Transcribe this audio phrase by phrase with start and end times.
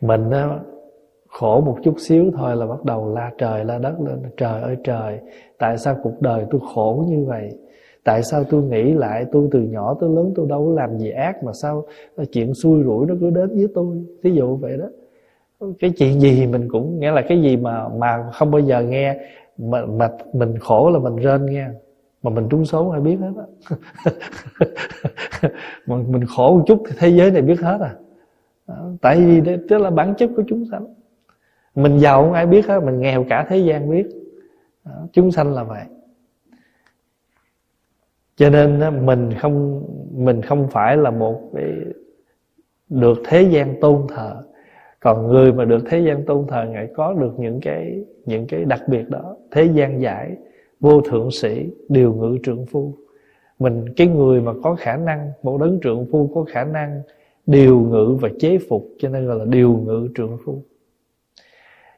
[0.00, 0.58] mình á,
[1.28, 4.76] khổ một chút xíu thôi là bắt đầu la trời la đất lên trời ơi
[4.84, 5.18] trời
[5.58, 7.50] tại sao cuộc đời tôi khổ như vậy?
[8.04, 11.10] Tại sao tôi nghĩ lại tôi từ nhỏ tới lớn tôi đâu có làm gì
[11.10, 11.84] ác mà sao
[12.16, 14.04] ờ, chuyện xui rủi nó cứ đến với tôi?
[14.22, 14.86] Thí dụ vậy đó.
[15.80, 19.16] Cái chuyện gì mình cũng nghĩa là cái gì mà mà không bao giờ nghe
[19.58, 21.68] mà, mà mình khổ là mình rên nghe.
[22.22, 23.76] Mà mình trúng số ai biết hết á.
[25.86, 27.94] Mình, mình khổ một chút thì thế giới này biết hết à.
[28.66, 30.86] Ờ, tại vì đó là bản chất của chúng sanh.
[31.74, 34.06] Mình giàu không ai biết hết mình nghèo cả thế gian biết.
[34.84, 35.84] Đó, chúng sanh là vậy.
[38.36, 41.72] Cho nên mình không mình không phải là một cái
[42.88, 44.42] được thế gian tôn thờ.
[45.00, 48.64] Còn người mà được thế gian tôn thờ ngài có được những cái những cái
[48.64, 49.36] đặc biệt đó.
[49.50, 50.36] Thế gian giải
[50.80, 52.92] vô thượng sĩ điều ngự trượng phu.
[53.58, 57.02] Mình cái người mà có khả năng một đấng trượng phu có khả năng
[57.46, 60.62] điều ngự và chế phục cho nên gọi là điều ngự trượng phu.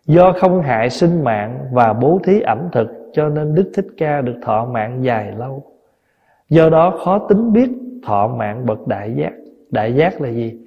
[0.06, 4.20] Do không hại sinh mạng và bố thí ẩm thực cho nên đức thích ca
[4.20, 5.64] được thọ mạng dài lâu.
[6.48, 7.70] Do đó khó tính biết
[8.04, 9.32] thọ mạng bậc đại giác.
[9.70, 10.58] Đại giác là gì?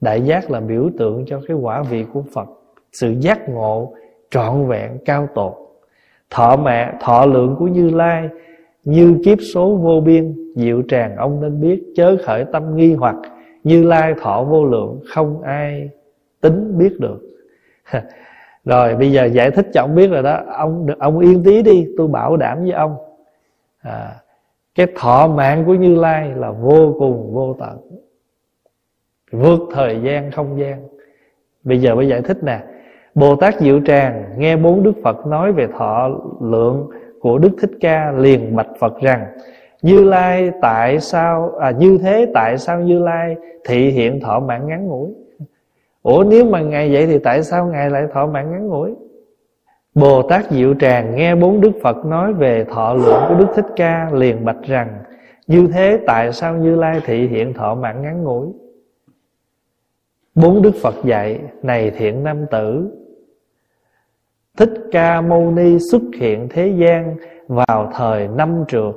[0.00, 2.48] Đại giác là biểu tượng cho cái quả vị của phật.
[2.92, 3.94] Sự giác ngộ
[4.30, 5.52] trọn vẹn cao tột.
[6.30, 8.28] Thọ mạng, thọ lượng của như lai
[8.84, 13.16] như kiếp số vô biên diệu tràng ông nên biết chớ khởi tâm nghi hoặc
[13.64, 15.90] như lai thọ vô lượng không ai
[16.40, 17.20] tính biết được.
[18.64, 20.40] Rồi bây giờ giải thích cho ông biết rồi đó.
[20.48, 22.96] Ông ông yên tí đi tôi bảo đảm với ông.
[23.82, 24.14] À,
[24.74, 27.78] cái thọ mạng của như lai là vô cùng vô tận.
[29.32, 30.88] Vượt thời gian không gian.
[31.64, 32.60] Bây giờ mới giải thích nè.
[33.14, 36.08] Bồ tát diệu tràng nghe bốn đức phật nói về thọ
[36.40, 39.26] lượng của đức thích ca liền bạch phật rằng
[39.84, 44.66] như lai tại sao à như thế tại sao như lai thị hiện thọ mạng
[44.66, 45.10] ngắn ngủi?
[46.02, 48.94] Ủa, nếu mà ngài vậy thì tại sao ngài lại thọ mạng ngắn ngủi?
[49.94, 53.66] Bồ Tát Diệu Tràng nghe bốn Đức Phật nói về thọ lượng của Đức Thích
[53.76, 54.98] Ca liền bạch rằng,
[55.46, 58.48] Như thế tại sao Như Lai thị hiện thọ mạng ngắn ngủi?
[60.34, 62.90] Bốn Đức Phật dạy, Này thiện nam tử,
[64.56, 67.16] Thích Ca Mâu Ni xuất hiện thế gian
[67.48, 68.94] vào thời năm trượt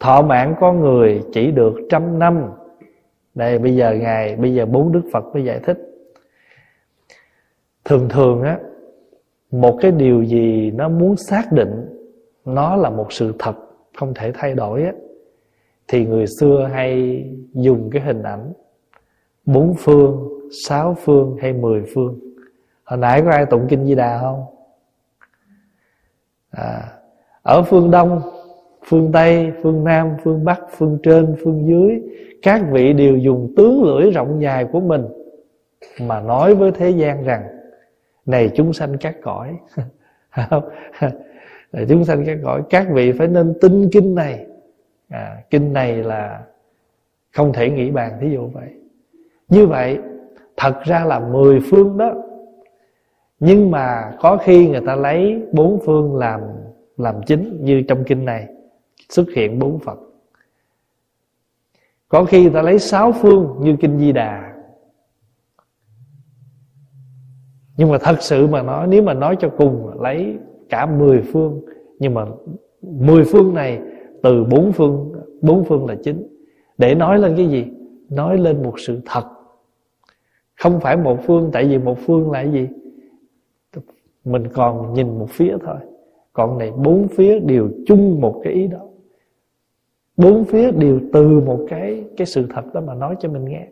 [0.00, 2.50] Thọ mạng con người chỉ được trăm năm.
[3.34, 5.78] Đây bây giờ Ngài Bây giờ bốn Đức Phật mới giải thích.
[7.84, 8.58] Thường thường á
[9.50, 11.88] một cái điều gì nó muốn xác định
[12.44, 13.54] nó là một sự thật
[13.96, 14.92] không thể thay đổi á
[15.88, 18.52] thì người xưa hay dùng cái hình ảnh
[19.46, 20.28] bốn phương
[20.66, 22.20] sáu phương hay mười phương.
[22.84, 24.44] Hồi nãy có ai tụng kinh di đà không?
[26.50, 26.82] À,
[27.42, 28.22] ở phương đông
[28.88, 32.02] phương tây phương nam phương bắc phương trên phương dưới
[32.42, 35.04] các vị đều dùng tướng lưỡi rộng dài của mình
[36.00, 37.42] mà nói với thế gian rằng
[38.26, 39.56] này chúng sanh các cõi
[41.88, 44.46] chúng sanh các cõi các vị phải nên tin kinh này.
[45.08, 46.42] À, kinh này là
[47.32, 48.68] không thể nghĩ bàn thí dụ vậy.
[49.48, 49.98] Như vậy
[50.56, 52.14] thật ra là mười phương đó.
[53.40, 56.40] Nhưng mà có khi người ta lấy bốn phương làm
[56.96, 58.46] làm chính như trong kinh này
[59.08, 59.98] xuất hiện bốn phật.
[62.08, 64.52] Có khi người ta lấy sáu phương như kinh di đà.
[67.76, 71.60] Nhưng mà thật sự mà nói, nếu mà nói cho cùng lấy cả mười phương,
[71.98, 72.26] nhưng mà
[72.82, 73.80] mười phương này
[74.22, 75.12] từ bốn phương
[75.42, 76.26] bốn phương là chính.
[76.78, 77.64] Để nói lên cái gì?
[78.10, 79.24] Nói lên một sự thật.
[80.54, 82.68] Không phải một phương, tại vì một phương là cái gì?
[84.24, 85.76] Mình còn nhìn một phía thôi.
[86.32, 88.85] Còn này bốn phía đều chung một cái ý đó
[90.16, 93.66] bốn phía đều từ một cái cái sự thật đó mà nói cho mình nghe.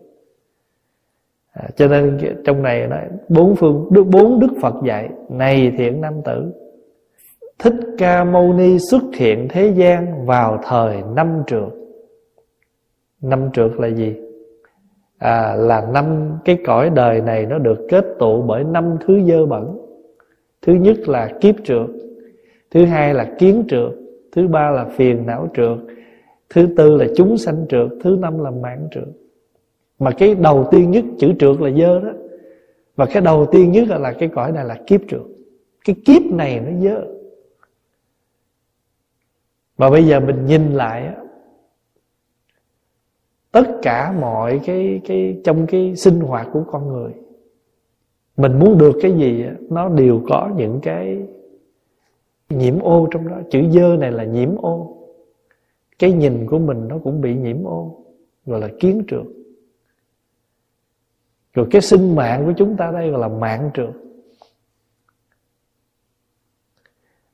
[1.52, 6.14] À, cho nên trong này nói bốn phương bốn đức Phật dạy này thiện nam
[6.24, 6.52] tử.
[7.58, 11.72] Thích ca mâu ni xuất hiện thế gian vào thời năm trượt
[13.22, 14.16] năm trượt là gì?
[15.18, 19.46] À, là năm cái cõi đời này nó được kết tụ bởi năm thứ dơ
[19.46, 19.78] bẩn.
[20.62, 21.86] Thứ nhất là kiếp trượt
[22.70, 23.92] thứ hai là kiến trượt
[24.32, 25.78] thứ ba là phiền não trượt
[26.54, 29.08] thứ tư là chúng sanh trượt, thứ năm là mạng trượt.
[29.98, 32.12] Mà cái đầu tiên nhất, chữ trượt là dơ đó.
[32.96, 35.22] Và cái đầu tiên nhất là cái cõi này là kiếp trượt.
[35.84, 37.06] Cái kiếp này nó dơ.
[39.76, 41.14] Và bây giờ mình nhìn lại
[43.52, 47.12] tất cả mọi cái cái, trong cái sinh hoạt của con người,
[48.36, 51.18] mình muốn được cái gì nó đều có những cái
[52.50, 53.36] nhiễm ô trong đó.
[53.50, 54.93] Chữ dơ này là nhiễm ô
[55.98, 58.04] cái nhìn của mình nó cũng bị nhiễm ô,
[58.46, 59.26] gọi là kiến trượt
[61.54, 63.90] rồi cái sinh mạng của chúng ta đây gọi là mạng trượt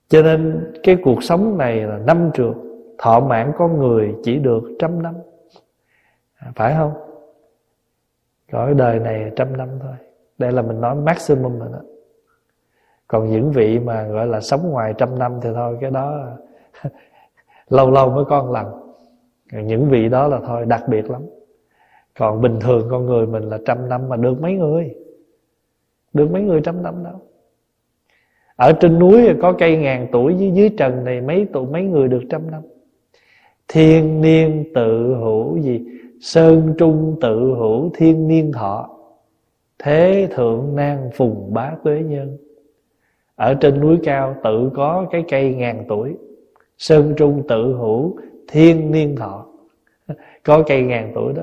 [0.08, 2.54] cho nên cái cuộc sống này là năm trượt
[3.00, 5.14] thọ mạng con người chỉ được trăm năm.
[6.36, 6.92] À, phải không?
[8.52, 9.94] Cõi đời này trăm năm thôi.
[10.38, 11.80] Đây là mình nói maximum rồi đó.
[13.08, 16.36] Còn những vị mà gọi là sống ngoài trăm năm thì thôi, cái đó
[17.70, 18.66] lâu lâu mới có một lần.
[19.66, 21.22] Những vị đó là thôi, đặc biệt lắm.
[22.18, 24.94] Còn bình thường con người mình là trăm năm mà được mấy người?
[26.12, 27.20] Được mấy người trăm năm đâu?
[28.56, 32.08] Ở trên núi có cây ngàn tuổi, dưới dưới trần này mấy tụ, mấy người
[32.08, 32.62] được trăm năm.
[33.68, 35.86] Thiên niên tự hữu gì?
[36.20, 38.90] Sơn trung tự hữu, thiên niên thọ.
[39.78, 42.36] Thế thượng nan phùng bá tuế nhân.
[43.34, 46.16] Ở trên núi cao tự có cái cây ngàn tuổi
[46.80, 48.16] sơn trung tự hữu,
[48.48, 49.46] thiên niên thọ.
[50.44, 51.42] Có cây ngàn tuổi đó.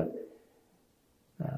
[1.38, 1.52] À.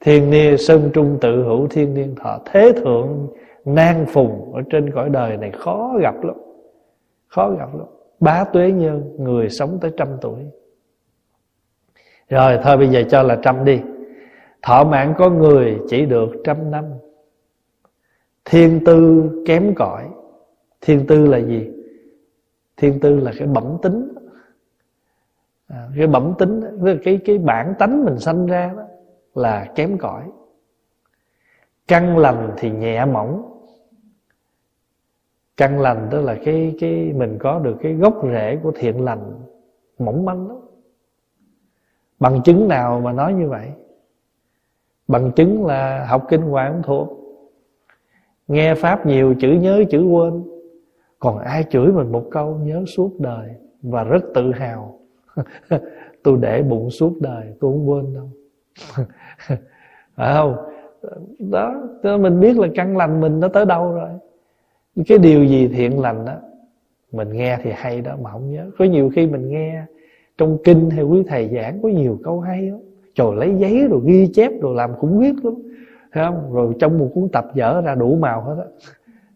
[0.00, 2.38] Thiên niên sơn trung tự hữu, thiên niên thọ.
[2.44, 3.28] Thế thượng
[3.64, 6.36] nan phùng ở trên cõi đời này khó gặp lắm.
[7.28, 7.86] Khó gặp lắm.
[8.20, 10.40] Bá tuế nhân người sống tới trăm tuổi.
[12.28, 13.80] Rồi, thôi bây giờ cho là trăm đi.
[14.62, 16.84] Thọ mạng có người chỉ được trăm năm.
[18.44, 20.08] Thiên tư kém cỏi
[20.84, 21.70] thiên tư là gì?
[22.76, 24.08] Thiên tư là cái bẩm tính.
[25.66, 26.60] À, cái bẩm tính
[27.04, 28.82] cái cái bản tánh mình sanh ra đó
[29.34, 30.30] là kém cỏi.
[31.88, 33.50] Căn lành thì nhẹ mỏng.
[35.56, 39.32] Căn lành tức là cái cái mình có được cái gốc rễ của thiện lành
[39.98, 40.60] mỏng manh đó.
[42.20, 43.72] Bằng chứng nào mà nói như vậy?
[45.08, 47.08] Bằng chứng là học kinh hoài không thuộc.
[48.48, 50.53] Nghe pháp nhiều chữ nhớ chữ quên
[51.24, 53.48] còn ai chửi mình một câu, nhớ suốt đời
[53.82, 54.98] và rất tự hào.
[56.22, 58.28] Tôi để bụng suốt đời, tôi không quên đâu.
[60.16, 60.56] Phải không?
[61.38, 61.74] Đó
[62.18, 64.08] mình biết là căn lành mình nó tới đâu rồi.
[65.06, 66.34] Cái điều gì thiện lành đó
[67.12, 68.70] mình nghe thì hay đó mà không nhớ.
[68.78, 69.82] Có nhiều khi mình nghe
[70.38, 72.80] trong kinh hay quý thầy giảng có nhiều câu hay lắm.
[73.14, 75.54] Trời lấy giấy rồi ghi chép rồi làm khủng khiếp lắm.
[76.12, 76.52] Thấy không?
[76.52, 78.66] Rồi trong một cuốn tập dở ra đủ màu hết á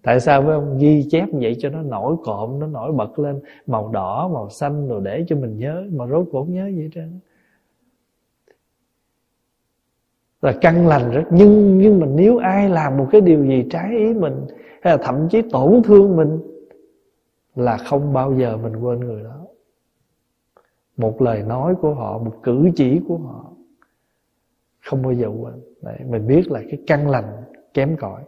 [0.03, 3.41] tại sao với ông ghi chép vậy cho nó nổi cộm nó nổi bật lên
[3.67, 7.21] màu đỏ màu xanh rồi để cho mình nhớ mà rốt cuộc nhớ vậy trơn.
[10.43, 13.99] Là căn lành rất nhưng nhưng mà nếu ai làm một cái điều gì trái
[13.99, 14.47] ý mình
[14.83, 16.41] hay là thậm chí tổn thương mình
[17.56, 19.47] là không bao giờ mình quên người đó.
[20.97, 23.53] Một lời nói của họ một cử chỉ của họ
[24.85, 25.55] không bao giờ quên.
[25.83, 28.23] Đấy, mình biết là cái căn lành kém cỏi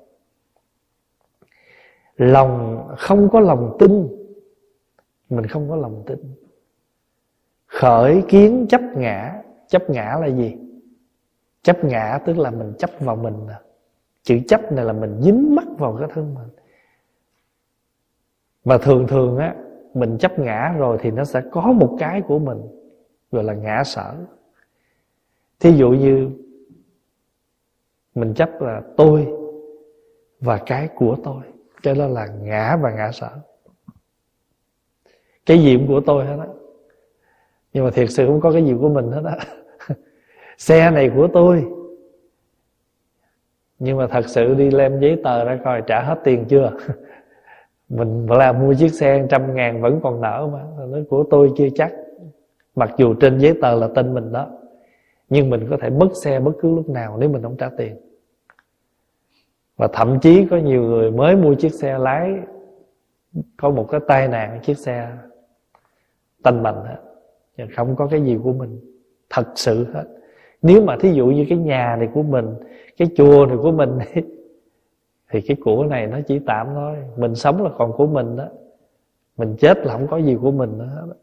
[2.21, 4.09] lòng không có lòng tin,
[5.31, 6.19] mình không có lòng tin.
[7.67, 10.57] Khởi kiến chấp ngã chấp ngã là gì?
[11.63, 13.35] Chấp ngã tức là mình chấp vào mình
[14.23, 16.49] chữ chấp này là mình dính mắc vào cái thân mình.
[18.65, 19.55] Và thường thường á,
[19.95, 22.59] mình chấp ngã rồi thì nó sẽ có một cái của mình,
[23.33, 24.15] gọi là ngã sở.
[25.61, 26.31] Thí dụ như
[28.15, 29.29] mình chấp là tôi
[30.41, 31.43] và cái của tôi
[31.83, 33.31] cái đó là ngã và ngã sở
[35.51, 36.47] cái gì cũng của tôi hết á.
[37.73, 39.37] Nhưng mà thiệt sự không có cái gì của mình hết á.
[40.59, 41.65] Xe này của tôi.
[43.79, 46.73] Nhưng mà thật sự đi lem giấy tờ ra coi trả hết tiền chưa?
[47.89, 50.85] Mình là mua chiếc xe trăm ngàn vẫn còn nợ mà.
[50.87, 51.93] Nó của tôi chưa chắc.
[52.75, 54.49] Mặc dù trên giấy tờ là tên mình đó.
[55.29, 57.97] Nhưng mình có thể mất xe bất cứ lúc nào nếu mình không trả tiền
[59.81, 62.35] và thậm chí có nhiều người mới mua chiếc xe lái,
[63.57, 65.09] có một cái tai nạn chiếc xe
[66.43, 66.97] tanh bành hết
[67.67, 68.81] không có cái gì của mình.
[69.31, 70.05] Thật sự hết.
[70.63, 72.55] Nếu mà thí dụ như cái nhà này của mình,
[72.97, 73.99] cái chùa này của mình
[75.31, 76.97] thì cái của này nó chỉ tạm thôi.
[77.17, 78.49] Mình sống là còn của mình đó.
[79.37, 81.15] Mình chết là không có gì của mình nữa hết.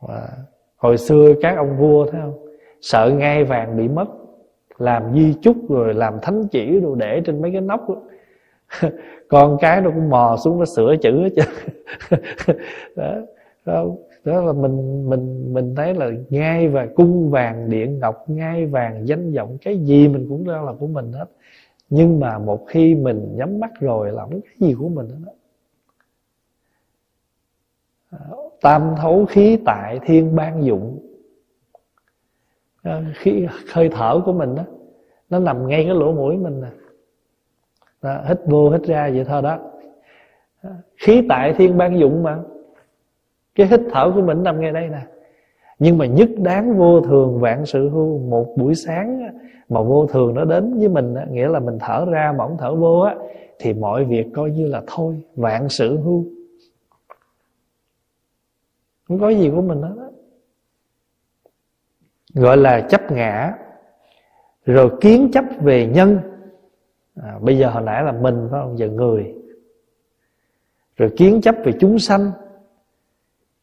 [0.00, 0.28] Và
[0.76, 2.46] hồi xưa các ông vua thấy không?
[2.80, 4.06] Sợ ngai vàng bị mất
[4.82, 8.02] làm di chúc rồi làm thánh chỉ đồ để trên mấy cái nóc đó.
[9.28, 11.46] con cái nó cũng mò xuống nó sửa chữ hết trơn.
[12.96, 13.14] Đó,
[13.66, 13.86] đó
[14.24, 19.08] đó là mình mình mình thấy là ngai và cung vàng điện ngọc ngai vàng
[19.08, 21.26] danh vọng cái gì mình cũng ra là của mình hết.
[21.90, 25.32] Nhưng mà một khi mình nhắm mắt rồi là không cái gì của mình hết
[28.62, 30.98] tam thấu khí tại thiên ban dụng
[32.82, 34.62] Ờ, khí hơi thở của mình đó
[35.30, 36.68] nó nằm ngay cái lỗ mũi mình nè.
[38.02, 39.58] Đó, hít vô hít ra vậy thôi đó.
[40.62, 42.38] Ờ, khí tại thiên ban dụng mà.
[43.54, 45.06] Cái hít thở của mình nằm ngay đây nè.
[45.78, 49.22] Nhưng mà nhất đáng vô thường vạn sự hưu một buổi sáng
[49.68, 53.00] mà vô thường nó đến với mình nghĩa là mình thở ra mà thở vô
[53.00, 53.16] á
[53.58, 56.24] thì mọi việc coi như là thôi vạn sự hưu
[59.08, 60.11] không có gì của mình hết đó
[62.34, 63.54] gọi là chấp ngã
[64.64, 66.18] rồi kiến chấp về nhân.
[67.22, 68.78] À, bây giờ hồi nãy là mình phải không?
[68.78, 69.34] Giờ người.
[70.96, 72.32] Rồi kiến chấp về chúng sanh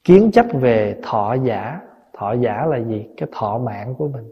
[0.03, 1.81] kiến chấp về thọ giả.
[2.13, 3.09] Thọ giả là gì?
[3.17, 4.31] Cái thọ mạng của mình.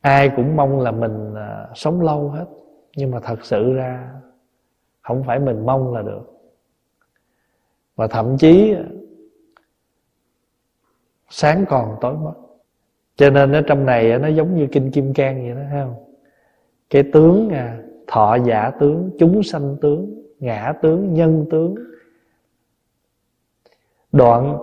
[0.00, 2.46] Ai cũng mong là mình à, sống lâu hết.
[2.96, 4.12] Nhưng mà thật sự ra
[5.02, 6.34] không phải mình mong là được.
[7.96, 8.74] Và thậm chí
[11.28, 12.34] sáng còn tối mất.
[13.16, 15.94] Cho nên ở trong này nó giống như kinh kim cang vậy đó thấy không?
[16.90, 21.74] Cái tướng à, thọ giả tướng chúng sanh tướng ngã tướng nhân tướng.
[24.12, 24.58] Đoạn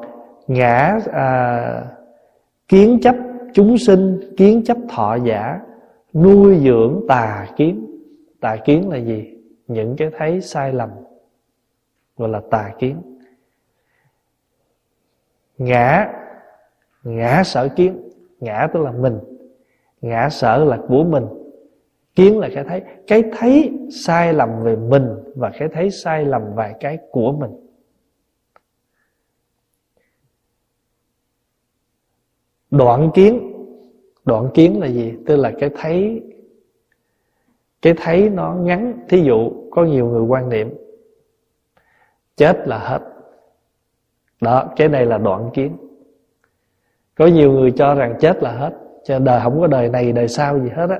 [0.47, 1.83] ngã à,
[2.67, 3.15] kiến chấp
[3.53, 5.59] chúng sinh kiến chấp thọ giả
[6.13, 7.85] nuôi dưỡng tà kiến.
[8.39, 9.37] Tà kiến là gì?
[9.67, 10.89] Những cái thấy sai lầm
[12.17, 13.01] gọi là tà kiến.
[15.57, 16.07] Ngã
[17.05, 18.09] ngã sở kiến,
[18.39, 19.19] ngã tức là mình.
[20.01, 21.25] Ngã sở là của mình.
[22.15, 26.55] Kiến là cái thấy cái thấy sai lầm về mình và cái thấy sai lầm
[26.55, 27.51] về cái của mình.
[32.71, 33.51] Đoạn kiến
[34.25, 35.13] đoạn kiến là gì?
[35.25, 36.23] Tức là cái thấy
[37.81, 39.05] cái thấy nó ngắn.
[39.09, 40.73] Thí dụ, có nhiều người quan niệm,
[42.35, 43.01] chết là hết.
[44.41, 45.77] Đó, cái này là đoạn kiến
[47.15, 50.27] có nhiều người cho rằng chết là hết, cho đời không có đời này, đời
[50.27, 50.99] sau gì hết á.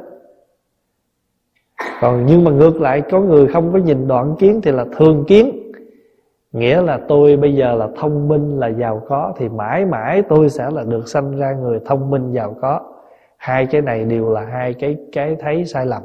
[2.02, 5.24] Còn nhưng mà ngược lại, có người không có nhìn đoạn kiến thì là thường
[5.28, 5.72] kiến.
[6.52, 10.50] Nghĩa là tôi bây giờ là thông minh, là giàu có, thì mãi mãi tôi
[10.50, 12.82] sẽ là được sanh ra người thông minh, giàu có.
[13.38, 16.04] Hai cái này đều là hai cái cái thấy sai lầm.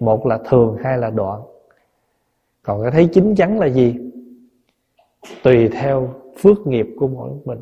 [0.00, 1.40] Một là thường, hai là đoạn.
[2.62, 3.96] Còn cái thấy chính chắn là gì?
[5.42, 7.58] Tùy theo phước nghiệp của mỗi mình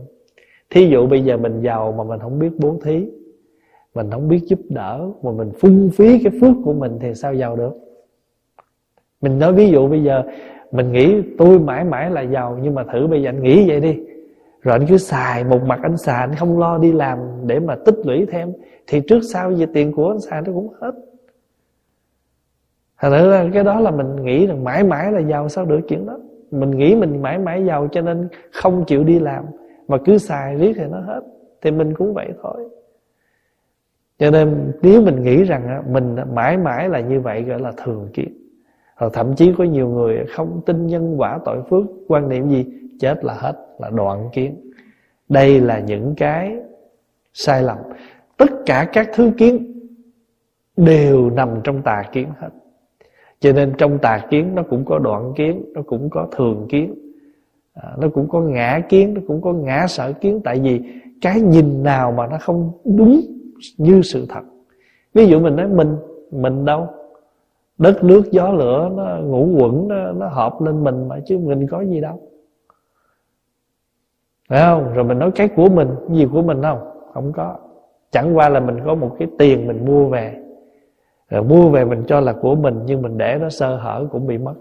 [0.70, 3.06] thí dụ bây giờ mình giàu mà mình không biết bố thí,
[3.94, 7.35] mình không biết giúp đỡ, mà mình phung phí cái phước của mình thì sao
[7.35, 7.73] giàu được?
[9.20, 10.23] Mình nói ví dụ bây giờ,
[10.73, 13.80] mình nghĩ tôi mãi mãi là giàu, nhưng mà thử bây giờ anh nghĩ vậy
[13.80, 13.99] đi.
[14.62, 17.76] Rồi anh cứ xài một mặt anh xài, anh không lo đi làm để mà
[17.85, 18.52] tích lũy thêm,
[18.87, 20.92] thì trước sau gì tiền của anh xài nó cũng hết.
[22.99, 26.06] Thành ra cái đó là mình nghĩ rằng mãi mãi là giàu sao được chuyện
[26.06, 26.18] đó.
[26.50, 29.44] Mình nghĩ mình mãi mãi giàu cho nên không chịu đi làm
[29.88, 31.20] mà cứ xài riết thì nó hết.
[31.62, 32.68] Thì mình cũng vậy thôi.
[34.18, 38.08] Cho nên nếu mình nghĩ rằng mình mãi mãi là như vậy gọi là thường
[38.12, 38.32] kiến
[38.96, 42.66] hoặc thậm chí có nhiều người không tin nhân quả tội phước, quan niệm gì,
[43.00, 44.70] chết là hết, là đoạn kiến
[45.28, 46.56] đây là những cái
[47.32, 47.78] sai lầm.
[48.36, 49.72] Tất cả các thứ kiến
[50.76, 52.50] đều nằm trong tà kiến hết.
[53.40, 57.05] Cho nên trong tà kiến nó cũng có đoạn kiến, nó cũng có thường kiến
[57.83, 60.80] à, nó cũng có ngã kiến nó cũng có ngã sở kiến tại vì
[61.21, 63.21] cái nhìn nào mà nó không đúng
[63.78, 64.42] như sự thật.
[65.14, 65.97] Ví dụ mình nói mình
[66.30, 66.88] mình đâu?
[67.78, 71.66] Đất nước gió lửa nó ngủ quẩn nó, nó hợp lên mình mà chứ mình
[71.71, 72.21] có gì đâu.
[74.49, 74.95] Phải không?
[74.95, 76.78] Rồi mình nói cái của mình cái gì của mình không
[77.14, 77.56] không có.
[78.11, 80.35] Chẳng qua là mình có một cái tiền mình mua về.
[81.30, 84.26] Rồi mua về mình cho là của mình nhưng mình để nó sơ hở cũng
[84.26, 84.54] bị mất.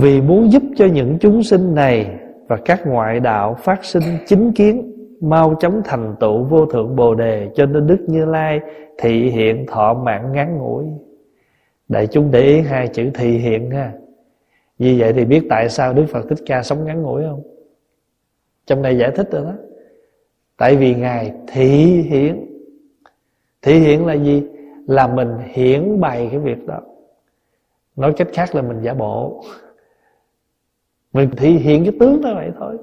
[0.00, 4.52] Vì muốn giúp cho những chúng sinh này và các ngoại đạo phát sinh chính
[4.52, 8.60] kiến, mau chóng thành tựu vô thượng bồ đề cho nên đức như lai
[8.98, 10.84] thị hiện thọ mạng ngắn ngủi.
[11.88, 13.92] Đại chúng để ý hai chữ thị hiện ha.
[14.78, 17.42] Vì vậy thì biết tại sao đức phật thích ca sống ngắn ngủi không?
[18.66, 19.52] Trong này giải thích rồi đó.
[20.56, 22.46] Tại vì ngài thị hiện.
[23.62, 24.42] Thị hiện là gì?
[24.86, 26.80] Là mình hiển bày cái việc đó.
[27.96, 29.44] Nói cách khác là mình giả bộ
[31.12, 32.76] mình thể hiện cái tướng đó vậy thôi.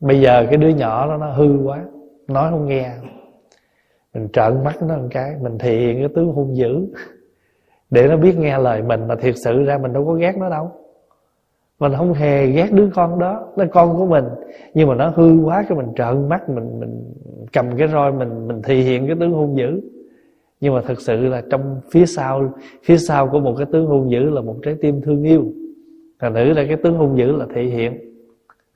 [0.00, 1.84] Bây giờ cái đứa nhỏ đó nó hư quá,
[2.28, 2.90] nói không nghe.
[4.14, 6.86] Mình trợn mắt nó một cái, mình thể hiện cái tướng hung dữ.
[7.90, 10.50] Để nó biết nghe lời mình mà thiệt sự ra mình đâu có ghét nó
[10.50, 10.72] đâu.
[11.78, 14.24] Mình không hề ghét đứa con đó nó con của mình.
[14.74, 17.14] Nhưng mà nó hư quá cái mình trợn mắt, mình mình
[17.52, 19.80] cầm cái roi mình mình thể hiện cái tướng hung dữ.
[20.60, 22.52] Nhưng mà thực sự là trong phía sau
[22.84, 25.44] phía sau của một cái tướng hung dữ là một trái tim thương yêu
[26.20, 28.00] thành nữ là cái tướng hung dữ là thị hiện.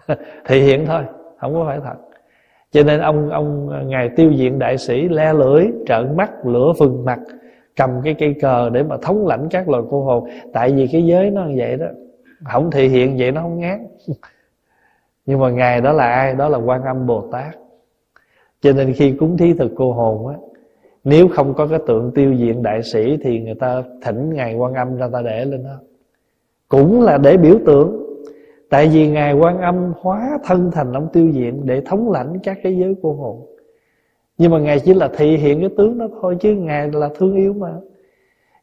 [0.44, 1.02] Thị hiện thôi,
[1.40, 1.96] không có phải thật.
[2.70, 6.72] Cho nên ông ông à, ngài tiêu diện đại sĩ le lưỡi, trợn mắt, lửa
[6.78, 7.18] phừng mặt,
[7.76, 10.28] cầm cái cây cờ để mà thống lãnh các loài cô hồn.
[10.52, 11.86] Tại vì cái giới nó như vậy đó,
[12.44, 13.86] không thị hiện vậy nó không ngán.
[15.26, 16.34] Nhưng mà ngài đó là ai?
[16.34, 17.56] Đó là quan âm bồ tát.
[18.60, 20.34] Cho nên khi cúng thí thực cô hồn á,
[21.04, 24.74] nếu không có cái tượng tiêu diện đại sĩ thì người ta thỉnh ngài quan
[24.74, 25.80] âm ra ta để lên đó
[26.68, 28.04] cũng là để biểu tượng.
[28.70, 32.58] Tại vì ngài quan âm hóa thân thành ông tiêu diện để thống lãnh các
[32.62, 33.46] cái giới cô hồn
[34.38, 37.36] nhưng mà ngài chỉ là thị hiện cái tướng đó thôi, chứ ngài là thương
[37.36, 37.74] yêu mà.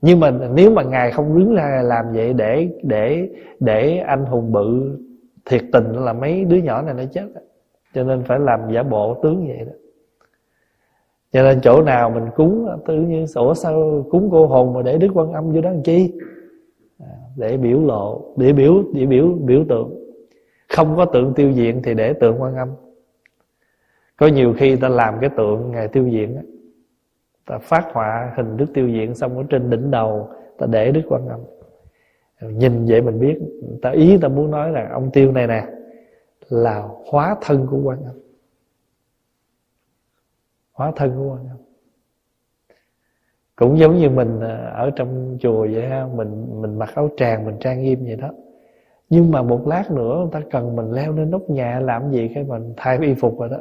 [0.01, 4.51] Nhưng mà nếu mà ngài không đứng ra làm vậy để để để anh hùng
[4.51, 4.97] bự
[5.45, 7.27] thiệt tình là mấy đứa nhỏ này nó chết
[7.93, 9.71] cho nên phải làm giả bộ tướng vậy đó.
[11.33, 14.97] Cho nên chỗ nào mình cúng tự nhiên sổ sao cúng cô hồn mà để
[14.97, 16.13] đức quan âm vô đó làm chi?
[17.35, 19.95] Để biểu lộ, để biểu để biểu biểu tượng.
[20.75, 22.69] Không có tượng tiêu diện thì để tượng quan âm.
[24.17, 26.41] Có nhiều khi ta làm cái tượng ngày tiêu diện
[27.45, 31.01] ta phát họa hình đức tiêu diện xong ở trên đỉnh đầu, ta để đức
[31.07, 31.39] quan âm.
[32.41, 33.39] Nhìn vậy mình biết,
[33.81, 35.67] ta ý ta muốn nói là ông tiêu này nè,
[36.49, 38.15] là hóa thân của quan âm.
[40.71, 41.57] Hóa thân của quan âm
[43.55, 47.45] cũng giống như mình à, ở trong chùa vậy ha, mình mình mặc áo tràng,
[47.45, 48.29] mình trang nghiêm vậy đó.
[49.09, 52.31] Nhưng mà một lát nữa, người ta cần mình leo lên nóc nhà làm gì
[52.35, 53.57] cái mình thay y phục rồi đó.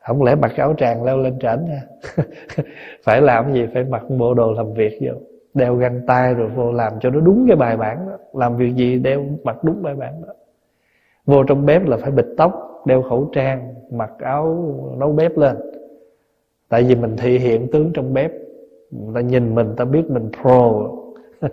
[0.00, 1.82] Không lẽ mặc áo tràng leo lên trển ha
[3.04, 3.66] phải làm gì?
[3.74, 5.12] Phải mặc bộ đồ làm việc vô.
[5.54, 8.18] Đeo găng tay rồi vô làm cho nó đúng cái bài bản đó.
[8.32, 10.32] Làm việc gì đeo mặc đúng bài bản đó.
[11.26, 15.56] Vô trong bếp là phải bịt tóc, đeo khẩu trang, mặc áo, nấu bếp lên.
[16.68, 18.30] Tại vì mình thể hiện tướng trong bếp
[19.14, 20.72] ta nhìn mình ta biết mình pro.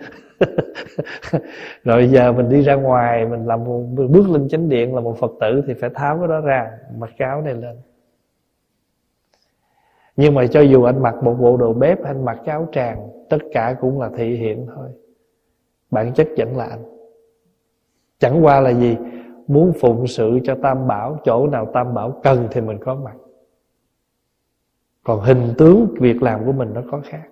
[1.84, 5.17] Rồi giờ mình đi ra ngoài, mình làm một bước lên chánh điện là một
[5.20, 7.75] phật tử thì phải tháo cái đó ra, mặc cái áo này lên.
[10.15, 13.10] Nhưng mà cho dù anh mặc một bộ đồ bếp, anh mặc cái áo tràng,
[13.29, 14.90] tất cả cũng là thị hiện thôi.
[15.92, 16.83] Bản chất vẫn là anh.
[18.20, 18.98] Chẳng qua là gì?
[19.48, 23.16] Muốn phụng sự cho tam bảo, chỗ nào tam bảo cần thì mình có mặt.
[25.03, 27.24] Còn hình tướng việc làm của mình nó có khác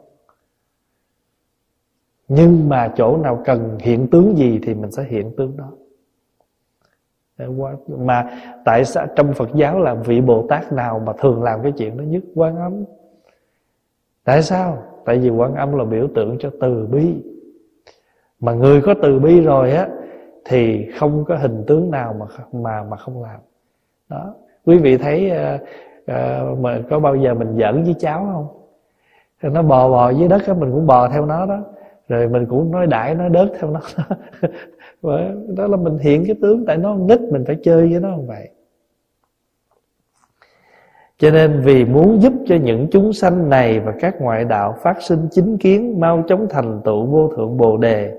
[2.27, 5.71] nhưng mà chỗ nào cần hiện tướng gì thì mình sẽ hiện tướng đó.
[7.87, 11.71] Mà tại sao trong Phật giáo là vị Bồ Tát nào mà thường làm cái
[11.71, 12.23] chuyện đó nhất?
[12.35, 12.83] Quan âm.
[14.23, 14.83] Tại sao?
[15.05, 17.13] Tại vì quan âm là biểu tượng cho từ bi.
[18.39, 19.87] Mà người có từ bi rồi á
[20.45, 23.39] thì không có hình tướng nào mà mà mà không làm.
[24.09, 24.33] Đó.
[24.65, 25.61] Quý vị thấy uh,
[26.11, 28.47] uh, mà có bao giờ mình giỡn với cháu không?
[29.53, 31.59] Nó bò bò dưới đất á mình cũng bò theo nó đó
[32.07, 33.81] rồi mình cũng nói đại nói đớt theo nó.
[35.47, 38.27] Đó là mình hiện cái tướng tại nó nít mình phải chơi với nó không
[38.27, 38.49] vậy?
[41.17, 45.01] Cho nên vì muốn giúp cho những chúng sanh này và các ngoại đạo phát
[45.01, 48.13] sinh chính kiến mau chóng thành tựu vô thượng bồ đề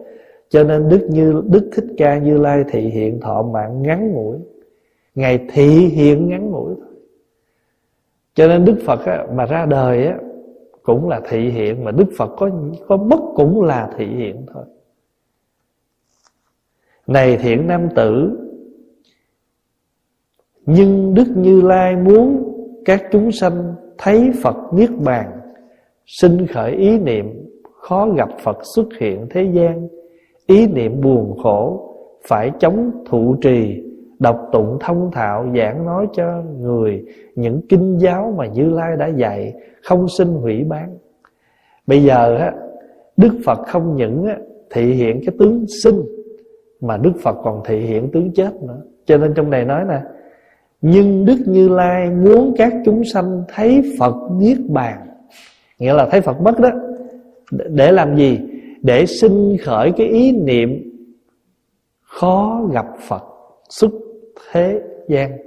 [0.49, 4.39] cho nên đức như đức thích ca như lai thị hiện thọ mạng ngắn ngủi.
[5.15, 6.95] Ngày thị hiện ngắn ngủi thôi.
[8.35, 10.19] Cho nên đức phật á, mà ra đời á
[10.87, 12.51] cũng là thị hiện mà đức phật có
[12.89, 14.65] có mất cũng là thị hiện thôi.
[17.07, 18.39] Này thiện nam tử,
[20.67, 22.53] nhưng đức như lai muốn
[22.85, 25.41] các chúng sanh thấy phật niết bàn
[26.07, 27.27] sinh khởi ý niệm
[27.65, 29.89] khó gặp phật xuất hiện thế gian.
[30.47, 31.93] Ý niệm buồn khổ
[32.29, 33.86] phải chống thụ trì
[34.19, 39.07] đọc tụng thông thạo giảng nói cho người những kinh giáo mà Như Lai đã
[39.07, 40.97] dạy không sinh hủy bán.
[41.87, 42.53] Bây giờ á
[43.17, 44.37] Đức Phật không những á,
[44.71, 46.03] thị hiện cái tướng sinh
[46.81, 48.81] mà Đức Phật còn thị hiện tướng chết nữa.
[49.07, 50.01] Cho nên trong này nói nè,
[50.81, 55.07] nhưng Đức Như Lai muốn các chúng sanh thấy Phật niết bàn,
[55.79, 56.71] nghĩa là thấy Phật mất đó.
[57.51, 58.39] Để làm gì?
[58.83, 60.83] Để sinh khởi cái ý niệm
[62.03, 63.23] khó gặp Phật
[63.69, 63.91] xuất
[64.53, 65.39] thế gian.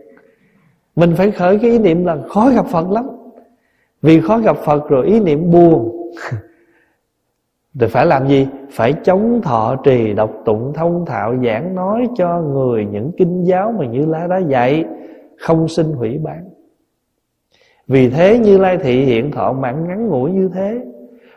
[0.95, 3.07] Mình phải khởi cái ý niệm là khó gặp Phật lắm.
[4.01, 6.11] Vì khó gặp Phật rồi ý niệm buồn.
[7.79, 8.47] Rồi phải làm gì?
[8.71, 13.73] Phải chống thọ trì đọc tụng, thông thạo, giảng nói cho người những kinh giáo
[13.79, 14.85] mà Như Lai đã dạy,
[15.37, 16.49] Không sinh hủy bán.
[17.87, 20.79] Vì thế Như Lai thị hiện thọ mạng ngắn ngủi như thế.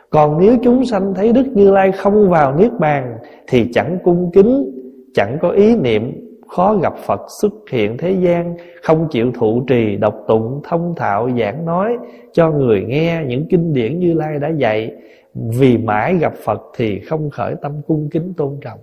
[0.09, 4.31] Còn nếu chúng sanh thấy Đức Như Lai không vào Niết Bàn, Thì chẳng cung
[4.33, 4.71] kính,
[5.13, 6.22] Chẳng có ý niệm
[6.55, 11.29] khó gặp Phật xuất hiện thế gian, không chịu thụ trì, độc tụng, thông thạo,
[11.39, 11.97] giảng nói
[12.31, 14.95] cho người nghe những kinh điển Như Lai đã dạy.
[15.33, 18.79] Vì mãi gặp Phật thì không khởi tâm cung kính tôn trọng.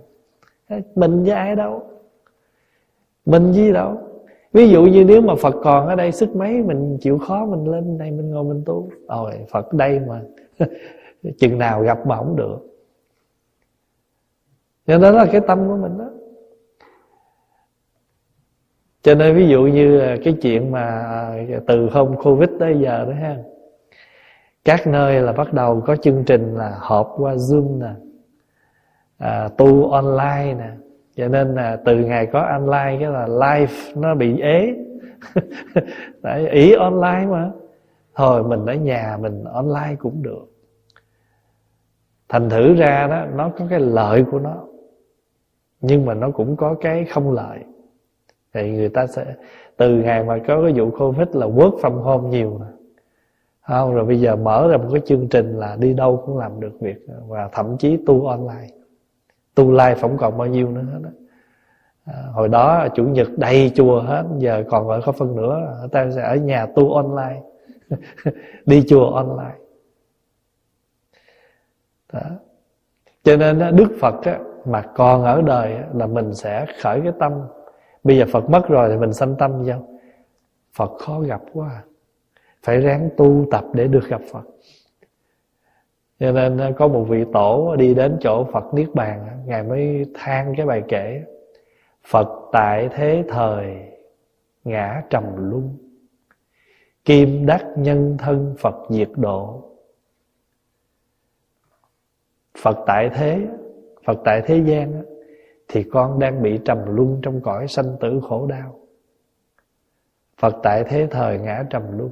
[0.95, 1.83] Mình với ai đâu?
[3.25, 3.97] Mình gì đâu?
[4.53, 7.67] Ví dụ như nếu mà Phật còn ở đây sức mấy Mình chịu khó mình
[7.67, 10.21] lên đây mình ngồi mình tu Ôi Phật đây mà
[11.39, 12.57] Chừng nào gặp mà không được
[14.87, 16.09] Cho nên đó là cái tâm của mình đó
[19.01, 23.13] cho nên ví dụ như cái chuyện mà à, từ hôm covid tới giờ đó
[23.13, 23.37] ha
[24.65, 27.93] các nơi là bắt đầu có chương trình là họp qua zoom nè
[29.21, 30.69] à, tu online nè.
[31.15, 34.75] Cho nên là từ ngày có online cái là live nó bị ế.
[36.21, 37.49] Đấy, ý online mà.
[38.15, 40.45] Thôi mình ở nhà mình online cũng được.
[42.29, 44.63] Thành thử ra đó nó có cái lợi của nó
[45.81, 47.59] nhưng mà nó cũng có cái không lợi
[48.53, 49.35] thì người ta sẽ
[49.77, 52.61] từ ngày mà có cái vụ covid là work from home nhiều
[53.61, 53.95] không?
[53.95, 56.79] Rồi bây giờ mở ra một cái chương trình là đi đâu cũng làm được
[56.79, 58.67] việc và thậm chí tu online.
[59.55, 61.09] Tu live không còn bao nhiêu nữa hết đó.
[62.05, 66.11] À, hồi đó chủ nhật đầy chùa hết giờ còn ở có phân nữa ta
[66.11, 67.41] sẽ ở nhà tu online.
[68.65, 69.55] Đi chùa online.
[72.13, 72.19] Đó.
[73.23, 77.11] cho nên đức phật á, mà còn ở đời á, là mình sẽ khởi cái
[77.19, 77.31] tâm
[78.03, 79.87] bây giờ phật mất rồi thì mình sanh tâm sao
[80.73, 81.83] phật khó gặp quá à.
[82.63, 84.43] phải ráng tu tập để được gặp phật.
[86.19, 90.05] Cho nên à, có một vị tổ đi đến chỗ phật niết bàn ngài mới
[90.13, 91.23] than cái bài kể,
[92.07, 93.77] phật tại thế thời
[94.63, 95.77] ngã trầm luân,
[97.05, 99.63] kim đắc nhân thân phật diệt độ.
[102.57, 103.47] Phật tại thế,
[104.05, 105.03] phật tại thế gian
[105.71, 108.75] thì con đang bị trầm luân trong cõi sanh tử khổ đau.
[110.37, 112.11] Phật tại thế thời ngã trầm luân.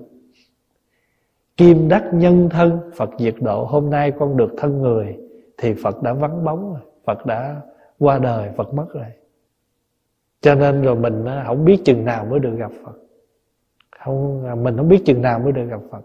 [1.57, 5.17] Kim đắc nhân thân, phật diệt độ, hôm nay con được thân người,
[5.57, 7.61] thì phật đã vắng bóng rồi, phật đã
[7.99, 9.05] qua đời, phật mất rồi.
[10.41, 12.99] Cho nên rồi mình à, không biết chừng nào mới được gặp phật.
[13.99, 16.01] Không à, mình không biết chừng nào mới được gặp phật.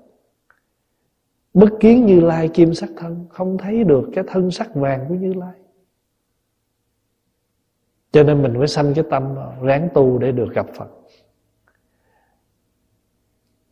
[1.54, 5.14] Bất kiến như lai kim sắc thân, không thấy được cái thân sắc vàng của
[5.14, 5.63] như lai
[8.14, 10.88] cho nên mình phải sanh cái tâm ráng tu để được gặp phật.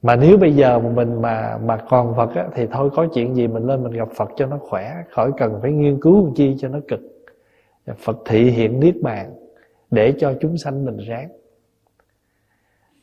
[0.03, 3.35] Mà nếu bây giờ mà mình mà mà còn Phật á, thì thôi có chuyện
[3.35, 6.57] gì mình lên mình gặp Phật cho nó khỏe khỏi cần phải nghiên cứu chi
[6.59, 7.01] cho nó cực.
[7.99, 9.35] Phật thị hiện niết bàn
[9.91, 11.29] để cho chúng sanh mình ráng.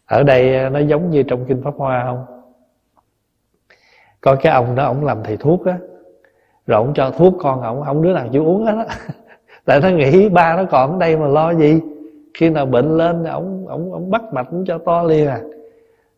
[0.05, 2.25] Ở đây nó giống như trong kinh pháp hoa không?
[4.21, 5.77] Có cái ông đó ông làm thầy thuốc á.
[6.67, 8.97] Rồi ông cho thuốc con ông ông đứa nào chịu uống hết á.
[9.69, 11.79] tại nó nghĩ ba nó còn ở đây mà lo gì?
[12.33, 15.41] Khi nào bệnh lên ông ông ông bắt mạch cho to liền à.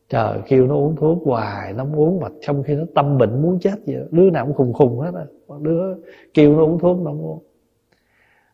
[0.09, 3.59] Trời, kêu nó uống thuốc hoài, nó uống mạch, trong khi nó tâm bệnh muốn
[3.59, 5.25] chết vậy đứa nào cũng khùng khùng hết á.
[5.59, 5.95] Đứa
[6.33, 7.39] kêu nó uống thuốc nó không uống.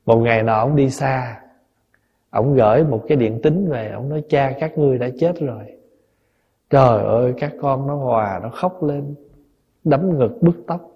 [0.05, 1.41] Một ngày nọ ông đi xa
[2.29, 5.63] ông gửi một cái điện tín về ông nói, cha, các ngươi đã chết rồi.
[6.69, 9.15] Trời ơi, các con nó hòa, nó khóc lên,
[9.83, 10.91] đấm ngực, bứt tóc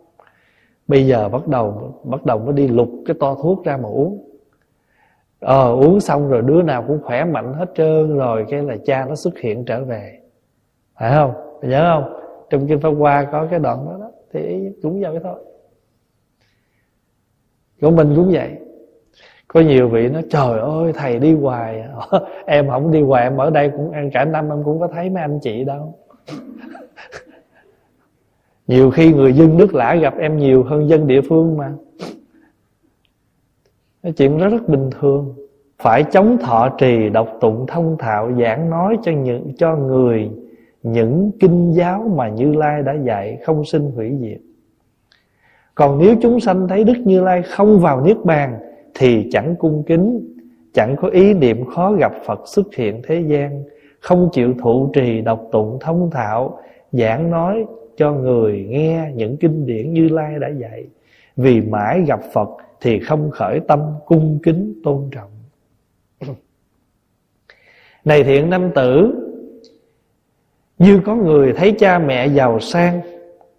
[0.87, 4.27] bây giờ bắt đầu bắt đầu mới đi lục cái to thuốc ra mà uống.
[5.39, 9.05] Ờ uống xong rồi đứa nào cũng khỏe mạnh hết trơn rồi cái là cha
[9.05, 10.19] nó xuất hiện trở về.
[10.99, 11.33] Phải không?
[11.61, 12.13] Mày nhớ không?
[12.49, 15.39] Trong kinh pháp hoa có cái đoạn đó, đó thì cũng vậy thôi.
[17.81, 18.49] Của mình cũng vậy.
[19.47, 22.19] Có nhiều vị nói trời ơi thầy đi hoài à.
[22.45, 25.09] em không đi hoài em ở đây cũng ăn cả năm em cũng có thấy
[25.09, 25.95] mấy anh chị đâu
[28.71, 31.73] nhiều khi người dân nước lã gặp em nhiều hơn dân địa phương mà
[34.03, 35.33] cái chuyện đó rất bình thường
[35.77, 40.29] phải chống thọ trì đọc tụng thông thạo giảng nói cho những cho người
[40.83, 44.39] những kinh giáo mà Như Lai đã dạy không sinh hủy diệt.
[45.75, 48.59] Còn nếu chúng sanh thấy Đức Như Lai không vào Niết Bàn
[48.93, 50.35] thì chẳng cung kính,
[50.73, 53.63] chẳng có ý niệm khó gặp Phật xuất hiện thế gian,
[53.99, 56.59] không chịu thụ trì đọc tụng thông thạo,
[56.91, 57.65] giảng nói
[57.97, 60.85] cho người nghe những kinh điển Như Lai đã dạy.
[61.35, 62.49] Vì mãi gặp Phật
[62.81, 65.31] thì không khởi tâm cung kính tôn trọng.
[68.05, 69.13] Này thiện nam tử,
[70.81, 73.01] như có người thấy cha mẹ giàu sang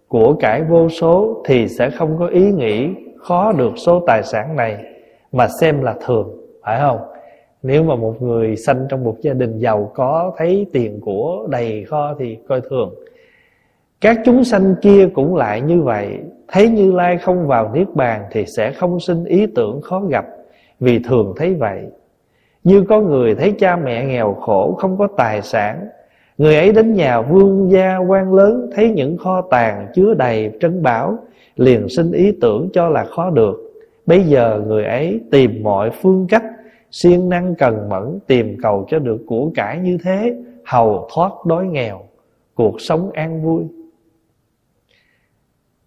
[0.07, 4.55] Của cải vô số Thì sẽ không có ý nghĩ Khó được số tài sản
[4.55, 4.83] này,
[5.31, 6.29] Mà xem là thường,
[6.61, 6.99] Phải không
[7.63, 11.83] Nếu mà một người sanh trong một gia đình giàu có, Thấy tiền của đầy
[11.83, 12.93] kho Thì coi thường
[14.03, 16.19] các chúng sanh kia cũng lại như vậy.
[16.47, 20.25] Thấy Như Lai không vào Niết Bàn Thì sẽ không sinh ý tưởng khó gặp,
[20.79, 21.81] Vì thường thấy vậy.
[22.63, 25.87] Như có người thấy cha mẹ nghèo khổ Không có tài sản,
[26.37, 30.83] Người ấy đến nhà vương gia quan lớn Thấy những kho tàng chứa đầy trấn
[30.83, 31.17] bảo,
[31.55, 33.55] Liền sinh ý tưởng cho là khó được.
[34.05, 36.43] Bây giờ người ấy tìm mọi phương cách,
[36.91, 40.35] siêng năng cần mẫn, Tìm cầu cho được của cải như thế,
[40.65, 41.99] Hầu thoát đói nghèo,
[42.55, 43.63] Cuộc sống an vui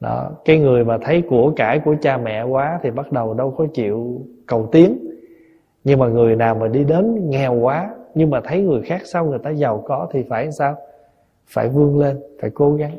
[0.00, 3.50] đó, Cái người mà thấy của cải của cha mẹ quá Thì bắt đầu đâu
[3.50, 4.98] có chịu cầu tiến.
[5.84, 9.26] Nhưng mà người nào mà đi đến nghèo quá nhưng mà thấy người khác sau
[9.26, 10.76] người ta giàu có thì phải sao?
[11.46, 12.98] Phải vươn lên phải cố gắng.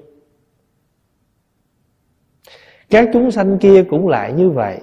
[2.89, 4.77] Các chúng sanh kia cũng lại như vậy.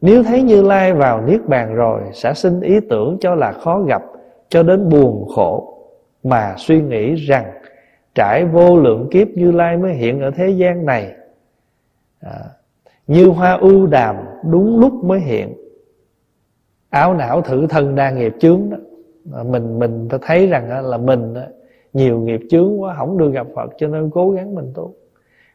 [0.00, 3.80] Nếu thấy như lai vào niết bàn rồi sẽ sinh ý tưởng cho là khó
[3.80, 4.02] gặp
[4.48, 5.78] cho đến buồn khổ
[6.24, 7.52] mà suy nghĩ rằng
[8.14, 11.12] trải vô lượng kiếp như lai mới hiện ở thế gian này
[12.30, 12.40] à,
[13.06, 14.16] như hoa ưu đàm
[14.50, 15.54] đúng lúc mới hiện.
[16.90, 18.76] Áo não thử thân đa nghiệp chướng đó.
[19.32, 21.34] À, mình mình thấy rằng là mình
[21.92, 24.94] nhiều nghiệp chướng quá không được gặp Phật cho nên cố gắng mình tu.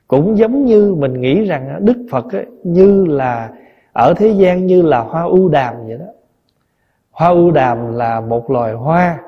[0.07, 2.25] Cũng giống như mình nghĩ rằng Đức Phật
[2.63, 3.51] như là
[3.93, 6.05] ở thế gian như là hoa ưu đàm vậy đó.
[7.11, 9.19] Hoa ưu đàm là một loài hoa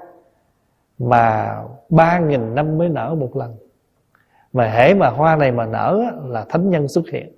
[0.99, 1.57] mà
[1.89, 3.55] ba nghìn năm mới nở một lần
[4.53, 7.31] mà hễ mà hoa này mà nở là thánh nhân xuất hiện.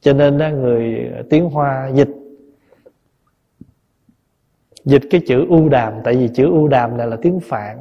[0.00, 2.08] Cho nên người tiếng hoa dịch
[4.84, 7.78] dịch cái chữ u đàm, tại vì chữ u đàm này là tiếng phạn.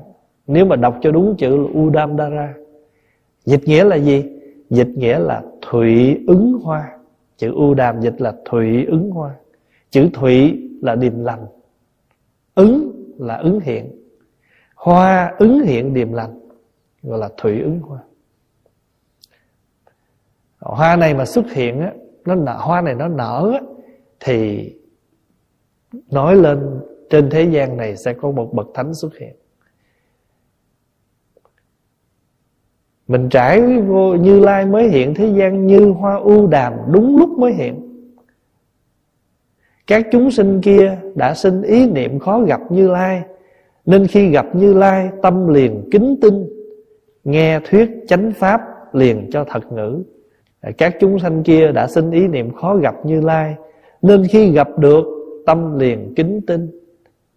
[0.48, 2.54] Nếu mà đọc cho đúng chữ là u đam ra,
[3.46, 4.26] dịch nghĩa là gì?
[4.70, 6.98] Dịch nghĩa là thủy ứng hoa.
[7.38, 9.36] Chữ u đàm dịch là thủy ứng hoa.
[9.90, 11.46] Chữ thủy là điềm lành.
[12.56, 13.92] Ứng là ứng hiện.
[14.76, 16.40] Hoa ứng hiện điềm lành
[17.04, 18.00] gọi là thủy ứng hoa.
[20.60, 21.94] Hoa này mà xuất hiện á
[22.26, 23.62] nó nở, hoa này nó nở á,
[24.20, 24.72] thì
[26.12, 29.36] nói lên trên thế gian này sẽ có một bậc thánh xuất hiện.
[33.08, 37.30] Mình trải vô Như Lai mới hiện thế gian như hoa ưu đàm đúng lúc
[37.30, 37.90] mới hiện.
[39.88, 43.24] Các chúng sinh kia đã sinh ý niệm khó gặp Như Lai
[43.86, 46.53] Nên khi gặp Như Lai tâm liền kính tinh
[47.24, 48.62] Nghe thuyết chánh pháp
[48.96, 50.04] liền cho thật ngữ.
[50.78, 53.56] Các chúng sanh kia đã sinh ý niệm khó gặp Như Lai
[54.02, 55.06] Nên khi gặp được
[55.46, 56.72] tâm liền kính tinh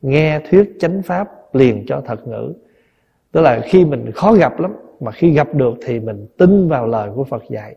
[0.02, 2.52] Nghe thuyết chánh pháp liền cho thật ngữ.
[3.32, 6.86] Tức là khi mình khó gặp lắm mà khi gặp được thì mình tin vào
[6.86, 7.76] lời của Phật dạy.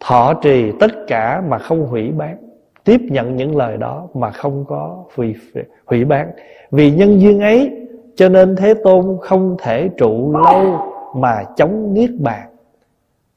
[0.00, 2.36] Thọ trì tất cả mà không hủy bán
[2.84, 5.34] tiếp nhận những lời đó mà không có hủy,
[5.84, 6.30] hủy bán.
[6.70, 7.79] Vì nhân duyên ấy
[8.20, 10.80] cho nên thế tôn không thể trụ lâu
[11.16, 12.50] mà chống niết bàn.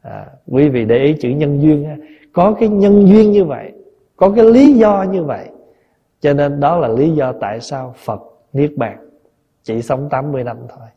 [0.02, 2.00] À, quý vị để ý chữ nhân duyên
[2.34, 3.72] có cái nhân duyên như vậy
[4.16, 5.50] có cái lý do như vậy.
[6.20, 8.22] Cho nên đó là lý do tại sao Phật
[8.54, 8.98] niết bàn
[9.64, 10.88] chỉ sống 80 năm thôi.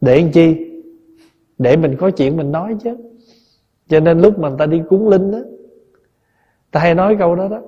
[0.00, 0.70] Để làm chi?
[1.58, 2.96] Để mình có chuyện mình nói chứ.
[3.88, 5.38] Cho nên lúc mà người ta đi cúng linh đó
[6.70, 7.60] ta hay nói câu đó đó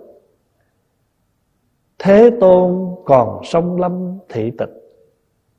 [1.98, 4.70] thế tôn còn sông lâm thị tịch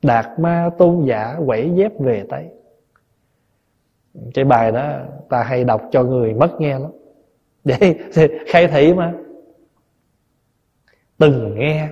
[0.02, 2.50] đạt ma tôn giả quẩy dép về tay
[4.34, 4.98] cái bài đó
[5.28, 6.90] ta hay đọc cho người mất nghe lắm.
[7.64, 7.94] Để
[8.46, 9.14] khai thị mà.
[11.18, 11.88] Từng nghe.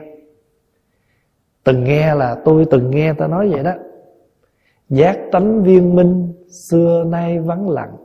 [1.65, 3.73] Từng nghe là tôi từng nghe ta nói vậy đó.
[4.89, 7.97] Giác tánh viên minh Xưa nay vắng lặng.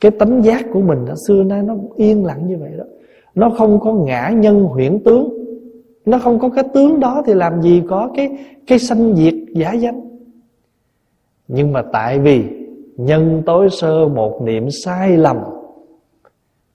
[0.00, 2.84] Cái tánh giác của mình đó, Xưa nay nó yên lặng như vậy đó.
[3.38, 5.28] Nó không có ngã nhân huyễn tướng.
[6.06, 9.72] Nó không có cái tướng đó Thì làm gì có cái cái sanh diệt giả
[9.72, 10.00] danh.
[11.48, 12.44] Nhưng mà tại vì
[12.96, 15.36] Nhân tối sơ một niệm sai lầm,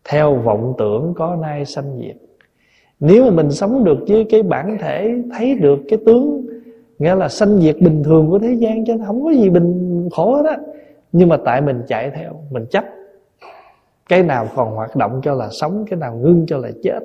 [0.10, 2.16] Theo vọng tưởng có nay sanh diệt.
[3.00, 6.48] Nếu mà mình sống được với cái bản thể, Thấy được cái tướng,
[7.00, 10.10] Nghĩa là sanh diệt bình thường của thế gian Cho nên không có gì bình
[10.12, 10.58] khổ hết á.
[11.12, 12.86] Nhưng mà tại mình chạy theo, Mình chấp.
[14.10, 17.00] Cái nào còn hoạt động cho là sống Cái nào ngưng cho là chết.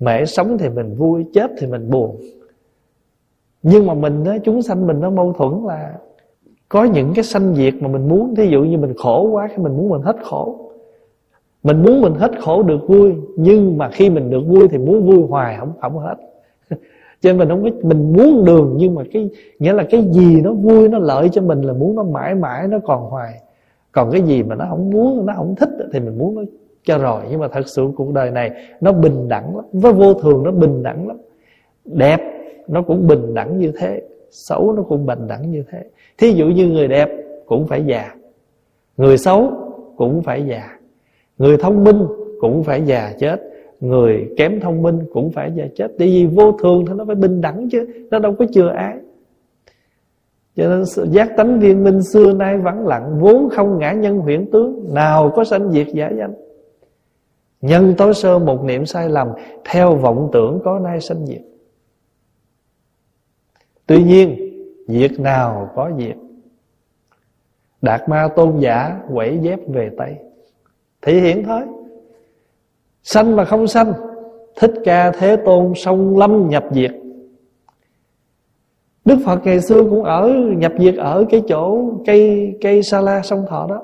[0.00, 2.20] Mẹ sống thì mình vui Chết thì mình buồn.
[3.62, 5.92] Nhưng mà mình đó, chúng sanh mình nó mâu thuẫn là
[6.68, 8.34] Có những cái sanh diệt mà mình muốn.
[8.34, 10.72] Thí dụ như mình khổ quá Cái mình muốn mình hết khổ.
[11.62, 15.06] Mình muốn mình hết khổ được vui Nhưng mà khi mình được vui Thì muốn
[15.06, 16.14] vui hoài không không hết.
[17.20, 20.40] Cho nên mình không có mình muốn đường nhưng mà cái nghĩa là cái gì
[20.40, 23.40] nó vui nó lợi cho mình là muốn nó mãi mãi nó còn hoài
[23.92, 26.42] còn cái gì mà nó không muốn, nó không thích thì mình muốn nó
[26.84, 27.22] cho rồi.
[27.30, 28.50] Nhưng mà thật sự cuộc đời này
[28.80, 31.16] nó bình đẳng lắm, với vô thường nó bình đẳng lắm.
[31.84, 32.20] Đẹp,
[32.68, 34.02] nó cũng bình đẳng như thế.
[34.30, 35.82] Xấu, nó cũng bình đẳng như thế.
[36.18, 37.08] Thí dụ như người đẹp
[37.46, 38.14] cũng phải già.
[38.96, 39.52] Người xấu
[39.96, 40.78] cũng phải già.
[41.38, 42.06] Người thông minh
[42.40, 43.40] cũng phải già chết.
[43.80, 45.88] Người kém thông minh cũng phải già chết.
[45.98, 48.96] Tại vì vô thường thì nó phải bình đẳng chứ, nó đâu có chừa ai
[50.60, 54.50] cho nên giác tánh viên minh xưa nay vắng lặng, vốn không ngã nhân huyễn
[54.50, 56.34] tướng, nào có sanh diệt giả danh.
[57.60, 59.28] Nhân tối sơ một niệm sai lầm,
[59.64, 61.40] theo vọng tưởng có nay sanh diệt.
[63.86, 64.36] Tuy nhiên,
[64.88, 66.16] diệt nào có diệt.
[67.82, 70.16] Đạt ma tôn giả quẩy dép về tây.
[71.02, 71.62] Thể hiện thôi.
[73.02, 73.92] Sanh mà không sanh,
[74.56, 76.92] thích ca thế tôn sông lâm nhập diệt
[79.04, 83.22] đức phật ngày xưa cũng ở, nhập diệt ở cái chỗ cây cây sa la
[83.22, 83.82] sông thọ đó.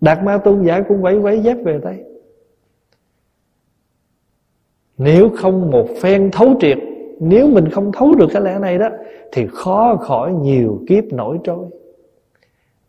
[0.00, 2.04] Đạt ma tôn giả cũng vẫy vẫy dép về đây.
[4.98, 6.78] Nếu không một phen thấu triệt,
[7.20, 8.88] nếu mình không thấu được cái lẽ này đó,
[9.32, 11.66] thì khó khỏi nhiều kiếp nổi trôi.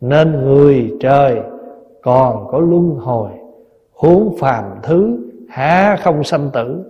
[0.00, 1.40] Nên người trời
[2.02, 3.30] còn có luân hồi,
[3.92, 6.84] huống phàm thứ há không sanh tử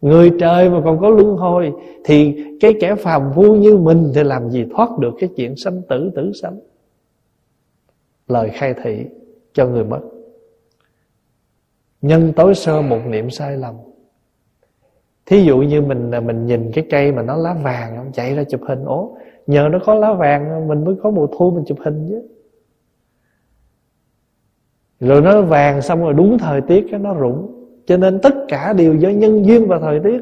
[0.00, 1.72] người trời mà còn có luân hồi,
[2.04, 5.82] thì cái kẻ phàm phu như mình thì làm gì thoát được cái chuyện sanh
[5.88, 6.58] tử tử sanh?
[8.28, 9.06] Lời khai thị
[9.52, 10.00] cho người mất.
[12.02, 13.74] Nhân tối sơ một niệm sai lầm.
[15.26, 18.60] Thí dụ như mình mình nhìn cái cây mà nó lá vàng chạy ra chụp
[18.68, 22.06] hình, ố, nhờ nó có lá vàng, mình mới có mùa thu mình chụp hình
[22.08, 22.22] chứ.
[25.00, 27.59] Rồi nó vàng xong rồi đúng thời tiết, cái nó rụng
[27.90, 30.20] cho nên tất cả đều do nhân duyên và thời tiết.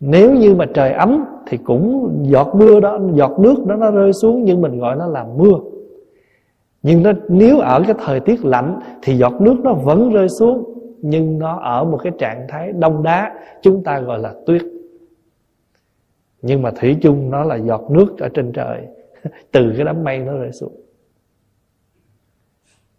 [0.00, 4.12] Nếu như mà trời ấm thì cũng giọt mưa đó, giọt nước đó nó rơi
[4.12, 5.58] xuống, nhưng mình gọi nó là mưa.
[6.82, 10.64] Nhưng nó, nếu ở cái thời tiết lạnh thì giọt nước nó vẫn rơi xuống,
[11.02, 14.62] nhưng nó ở một cái trạng thái đông đá, chúng ta gọi là tuyết.
[16.42, 18.86] Nhưng mà thủy chung nó là giọt nước ở trên trời,
[19.52, 20.81] từ cái đám mây nó rơi xuống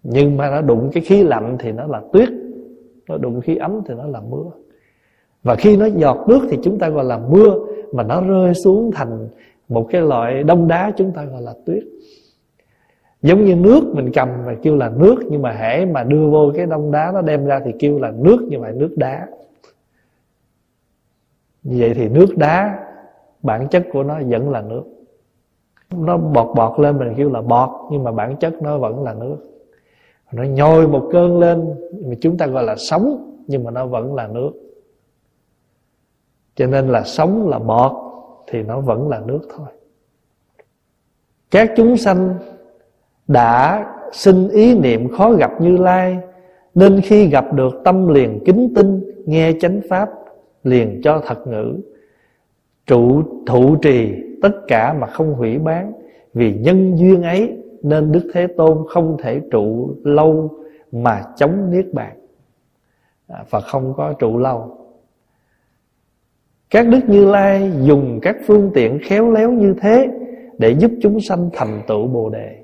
[0.03, 2.29] nhưng mà nó đụng cái khí lạnh thì nó là tuyết,
[3.07, 4.51] nó đụng khí ấm thì nó là mưa.
[5.43, 7.55] Và khi nó giọt nước thì chúng ta gọi là mưa,
[7.91, 9.27] mà nó rơi xuống thành
[9.69, 11.83] một cái loại đông đá chúng ta gọi là tuyết.
[13.21, 16.51] Giống như nước mình cầm và kêu là nước, nhưng mà hễ mà đưa vô
[16.55, 19.27] cái đông đá nó đem ra thì kêu là nước như vậy nước đá.
[21.63, 22.79] Như vậy thì nước đá,
[23.41, 24.83] bản chất của nó vẫn là nước.
[25.91, 29.13] Nó bọt bọt lên mình kêu là bọt, nhưng mà bản chất nó vẫn là
[29.13, 29.37] nước
[30.33, 34.15] nó nhồi một cơn lên, mà chúng ta gọi là sống nhưng mà nó vẫn
[34.15, 34.51] là nước.
[36.55, 37.91] Cho nên là sống là bọt,
[38.47, 39.67] thì nó vẫn là nước thôi.
[41.51, 42.35] Các chúng sanh
[43.27, 46.17] đã sinh ý niệm khó gặp như lai,
[46.75, 50.09] nên khi gặp được tâm liền kính tinh nghe chánh pháp,
[50.63, 51.79] liền cho thật ngữ,
[52.85, 55.93] trụ, thụ trì tất cả mà không hủy bán,
[56.33, 60.51] vì nhân duyên ấy nên đức thế tôn không thể trụ lâu
[60.91, 62.17] mà chống niết bàn.
[63.49, 64.77] Và không có trụ lâu.
[66.69, 70.07] Các đức như lai dùng các phương tiện khéo léo như thế
[70.57, 72.63] để giúp chúng sanh thành tựu bồ đề.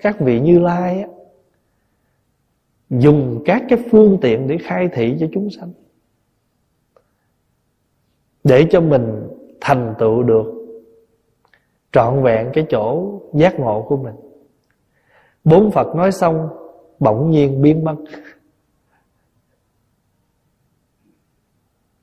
[0.00, 1.04] Các vị như lai
[2.90, 5.72] dùng các cái phương tiện để khai thị cho chúng sanh.
[8.44, 9.28] Để cho mình
[9.60, 10.57] thành tựu được
[11.92, 14.14] trọn vẹn cái chỗ giác ngộ của mình.
[15.44, 16.48] Bốn phật nói xong,
[16.98, 17.96] bỗng nhiên biến mất.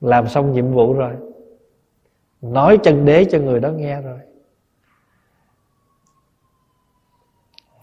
[0.01, 1.13] Làm xong nhiệm vụ rồi.
[2.41, 4.19] Nói chân đế cho người đó nghe rồi.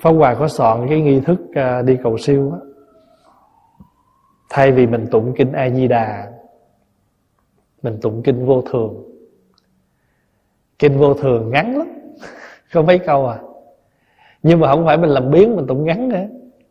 [0.00, 2.58] Pháp Hòa có soạn cái nghi thức à, đi cầu siêu á.
[4.50, 6.32] Thay vì mình tụng kinh A-di-đà
[7.82, 9.11] Mình tụng kinh vô thường.
[10.82, 11.88] Kinh vô thường ngắn lắm.
[12.72, 13.38] Có mấy câu à.
[14.42, 16.26] Nhưng mà không phải mình làm biến mình tụng ngắn nữa.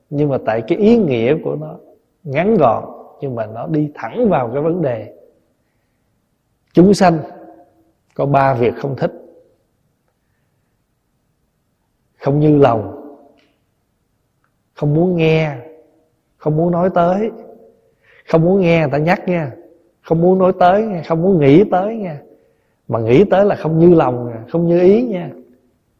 [0.09, 1.75] Nhưng mà tại cái ý nghĩa của nó
[2.23, 2.83] Ngắn gọn,
[3.21, 5.13] Nhưng mà nó đi thẳng vào cái vấn đề.
[6.73, 7.19] Chúng sanh
[8.15, 9.11] Có ba việc không thích.
[12.17, 13.15] Không như lòng,
[14.73, 15.55] không muốn nghe,
[16.37, 17.31] không muốn nói tới.
[18.27, 19.51] Không muốn nghe người ta nhắc nha,
[20.01, 22.21] không muốn nói tới nha, không muốn nghĩ tới nha
[22.91, 25.29] mà nghĩ tới là không như lòng không như ý nha.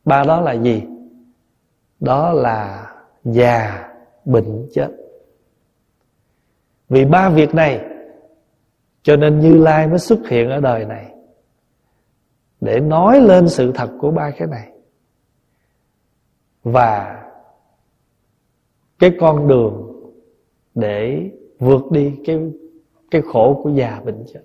[0.06, 0.84] Ba đó là gì?
[2.00, 2.92] Đó là
[3.24, 3.90] già
[4.26, 4.88] bệnh chết.
[6.90, 7.86] Vì ba việc này,
[9.04, 11.16] cho nên như lai mới xuất hiện ở đời này,
[12.62, 14.72] để nói lên sự thật của ba cái này.
[16.64, 17.24] Và
[19.00, 19.92] cái con đường
[20.76, 21.30] để
[21.60, 22.40] vượt đi cái
[23.12, 24.42] cái khổ của già bệnh chết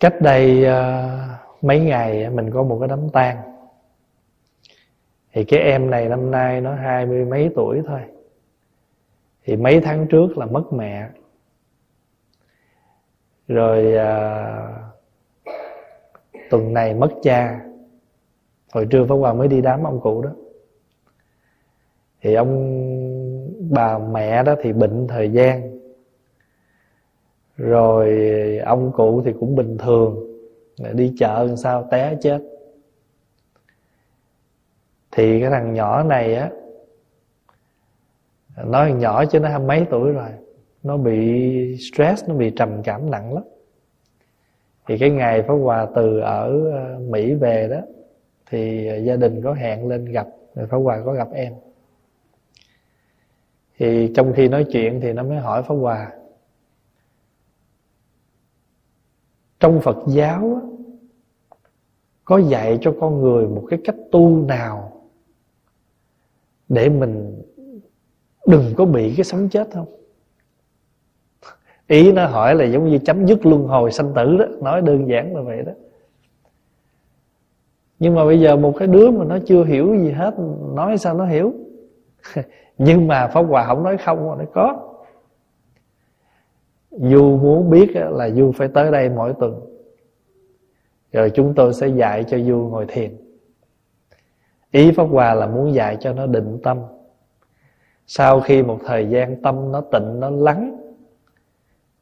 [0.00, 3.36] cách đây uh, mấy ngày mình có một cái đám tang.
[5.32, 8.00] Thì cái em này năm nay nó hai mươi mấy tuổi thôi.
[9.44, 11.08] Thì mấy tháng trước là mất mẹ.
[13.48, 14.80] Rồi uh,
[16.50, 17.60] tuần này mất cha.
[18.72, 20.30] Hồi trưa Pháp Hòa mới đi đám ông cụ đó.
[22.20, 22.50] Thì ông
[23.70, 25.77] bà mẹ đó thì bệnh thời gian
[27.58, 28.18] rồi,
[28.64, 30.24] ông cụ thì cũng bình thường.
[30.92, 32.40] Đi chợ làm sao, té chết.
[35.10, 36.50] Thì cái thằng nhỏ này á
[38.64, 40.28] nói thằng nhỏ chứ nó hai mấy tuổi rồi.
[40.82, 43.42] Nó bị stress, nó bị trầm cảm nặng lắm.
[44.86, 47.80] Thì cái ngày Pháp Hòa từ ở ờ, Mỹ về đó,
[48.50, 51.52] thì gia đình có hẹn lên gặp, Pháp Hòa có gặp em.
[53.78, 56.12] Thì trong khi nói chuyện thì nó mới hỏi Pháp Hòa
[59.60, 60.62] trong Phật giáo
[62.24, 64.92] có dạy cho con người một cái cách tu nào
[66.68, 67.42] để mình
[68.46, 69.86] đừng có bị cái sống chết không?
[71.86, 75.08] Ý nó hỏi là giống như chấm dứt luân hồi sanh tử đó, nói đơn
[75.08, 75.72] giản là vậy đó.
[77.98, 80.34] Nhưng mà bây giờ một cái đứa mà nó chưa hiểu gì hết,
[80.74, 81.52] nói sao nó hiểu?
[82.78, 84.87] Nhưng mà pháp hòa không nói không, mà nó có
[86.90, 89.60] du muốn biết là du phải tới đây mỗi tuần.
[91.12, 93.16] Rồi chúng tôi sẽ dạy cho du ngồi thiền.
[94.70, 96.78] Ý pháp hòa là muốn dạy cho nó định tâm.
[98.06, 100.76] Sau khi một thời gian tâm nó tịnh, nó lắng,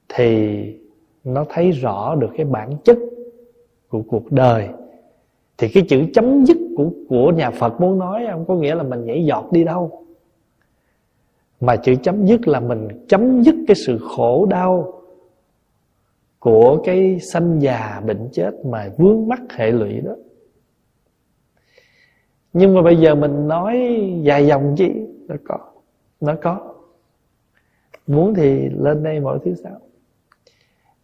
[0.08, 0.62] thì
[1.24, 2.98] nó thấy rõ được cái bản chất
[3.88, 4.68] của cuộc đời.
[5.58, 8.82] Thì cái chữ chấm dứt của của nhà Phật muốn nói không có nghĩa là
[8.82, 10.05] mình nhảy giọt đi đâu
[11.60, 15.02] mà chữ chấm dứt là mình chấm dứt cái sự khổ đau
[16.38, 20.14] của cái sanh già bệnh chết mà vướng mắc hệ lụy đó.
[22.52, 23.78] Nhưng mà bây giờ mình nói
[24.22, 24.92] dài dòng chi?
[25.28, 25.58] Nó có
[26.20, 26.74] nó có.
[28.06, 29.80] Muốn thì lên đây mọi thứ sao?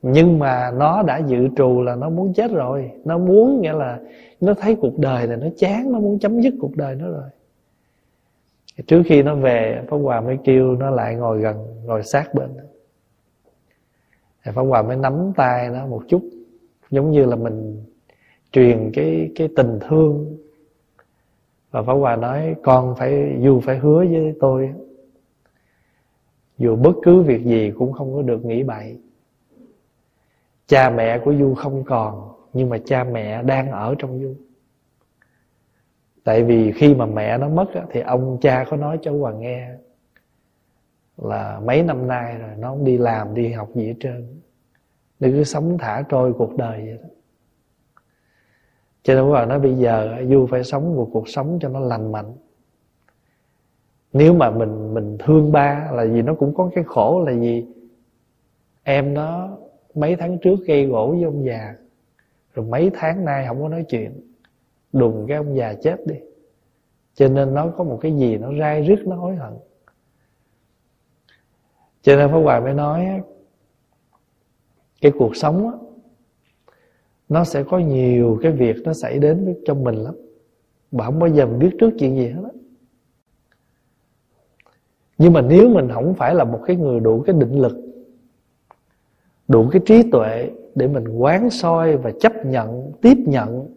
[0.03, 2.91] Nhưng mà nó đã dự trù là nó muốn chết rồi.
[3.05, 4.01] Nó muốn nghĩa là
[4.41, 7.29] nó thấy cuộc đời này nó chán, nó muốn chấm dứt cuộc đời nó rồi
[8.87, 12.51] trước khi nó về, pháp hòa mới kêu nó lại ngồi gần, ngồi sát bên.
[14.45, 16.23] Pháp hòa mới nắm tay nó một chút,
[16.91, 17.85] giống như là mình
[18.53, 20.37] truyền cái cái tình thương.
[21.71, 24.73] Và pháp hòa nói, con phải, dù phải hứa với tôi,
[26.59, 28.99] dù bất cứ việc gì cũng không có được nghĩ bậy.
[30.67, 34.35] Cha mẹ của du không còn, nhưng mà cha mẹ đang ở trong du
[36.25, 39.69] tại vì khi mà mẹ nó mất thì ông cha có nói cho hoàng nghe
[41.17, 44.41] là mấy năm nay rồi nó không đi làm, đi học gì hết trơn.
[45.21, 47.09] Nó cứ sống thả trôi cuộc đời vậy đó.
[49.03, 52.13] Cho nên Hoàng nói bây giờ Du phải sống một cuộc sống cho nó lành
[52.13, 52.33] mạnh.
[54.13, 57.67] Nếu mà mình mình thương ba là vì nó cũng có cái khổ là gì
[58.83, 59.59] Em nó
[59.95, 61.75] mấy tháng trước gây gỗ với ông già,
[62.55, 64.32] Rồi mấy tháng nay không có nói chuyện.
[64.93, 66.17] Đùng cái ông già chết đi.
[67.15, 69.53] Cho nên nó có một cái gì nó rai rứt, nó hối hận.
[72.03, 73.23] Cho nên Pháp Hòa mới nói
[75.01, 75.73] Cái cuộc sống á,
[77.29, 80.15] Nó sẽ có nhiều cái việc nó xảy đến với trong mình lắm.
[80.91, 82.51] Bà không bao giờ biết trước chuyện gì hết á.
[85.19, 87.77] Nhưng mà nếu mình không phải là một cái người đủ cái định lực,
[89.49, 93.69] đủ cái trí tuệ để mình quán soi và chấp nhận, tiếp nhận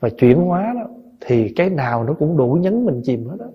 [0.00, 0.88] và chuyển hóa đó,
[1.20, 3.46] thì cái nào nó cũng đủ nhấn mình chìm hết đó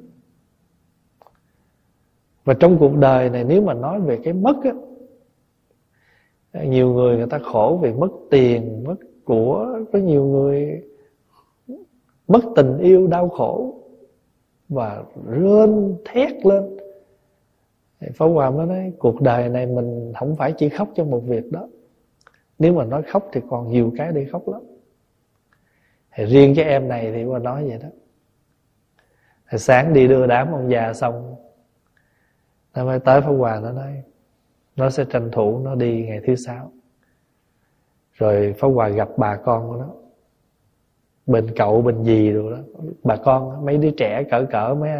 [2.46, 4.74] và trong cuộc đời này, nếu mà nói về cái mất á,
[6.64, 10.84] nhiều người người ta khổ vì mất tiền, mất của, có nhiều người
[12.28, 13.82] mất tình yêu, đau khổ
[14.70, 16.78] và rên thét lên.
[18.00, 21.22] Thì Pháp Hòa mới nói, cuộc đời này mình không phải chỉ khóc cho một
[21.28, 21.68] việc đó.
[22.60, 24.62] Nếu mà nói khóc thì còn nhiều cái để khóc lắm
[26.16, 27.88] thì riêng cái em này thì qua nói vậy đó.
[29.50, 31.36] Thì sáng đi đưa đám ông già xong,
[32.76, 34.04] nó mới tới Pháp Hòa, nó nói,
[34.76, 36.72] nó sẽ tranh thủ nó đi ngày thứ sáu.
[38.14, 39.90] Rồi Pháp Hòa gặp bà con của nó.
[41.26, 42.58] Bên cậu, bên gì rồi đó.
[43.04, 44.92] Bà con, mấy đứa trẻ cỡ cỡ, mấy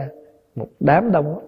[0.56, 1.42] một đám đông đó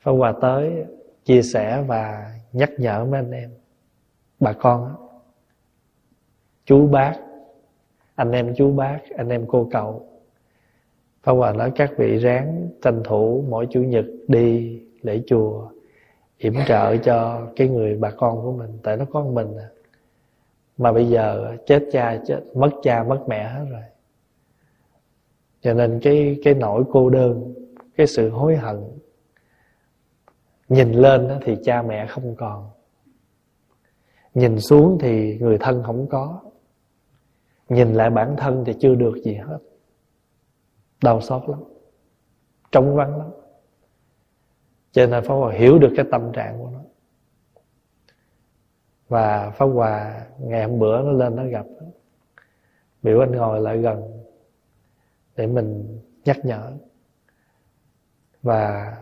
[0.00, 0.84] Pháp Hòa tới
[1.24, 3.50] chia sẻ và nhắc nhở mấy anh em,
[4.40, 4.94] bà con
[6.64, 7.14] chú bác
[8.14, 10.08] anh em chú bác, anh em cô cậu.
[11.22, 15.68] Pháp Hòa nói các vị ráng tranh thủ mỗi chủ nhật đi lễ chùa,
[16.38, 19.68] yểm trợ cho cái người bà con của mình, tại nó có mình à.
[20.78, 23.82] mà bây giờ chết cha chết, mất cha mất mẹ hết rồi.
[25.60, 27.54] Cho nên cái cái nỗi cô đơn,
[27.96, 28.76] cái sự hối hận,
[30.72, 32.70] Nhìn lên thì cha mẹ không còn.
[34.34, 36.40] Nhìn xuống thì người thân không có.
[37.68, 39.58] Nhìn lại bản thân thì chưa được gì hết.
[41.02, 41.60] Đau xót lắm.
[42.72, 43.30] Trống vắng lắm.
[44.92, 46.80] Cho nên Pháp Hòa hiểu được cái tâm trạng của nó.
[49.08, 51.66] Và Pháp Hòa ngày hôm bữa nó lên nó gặp.
[53.02, 54.24] Biểu anh ngồi lại gần
[55.36, 56.72] Để mình nhắc nhở.
[58.42, 58.96] Và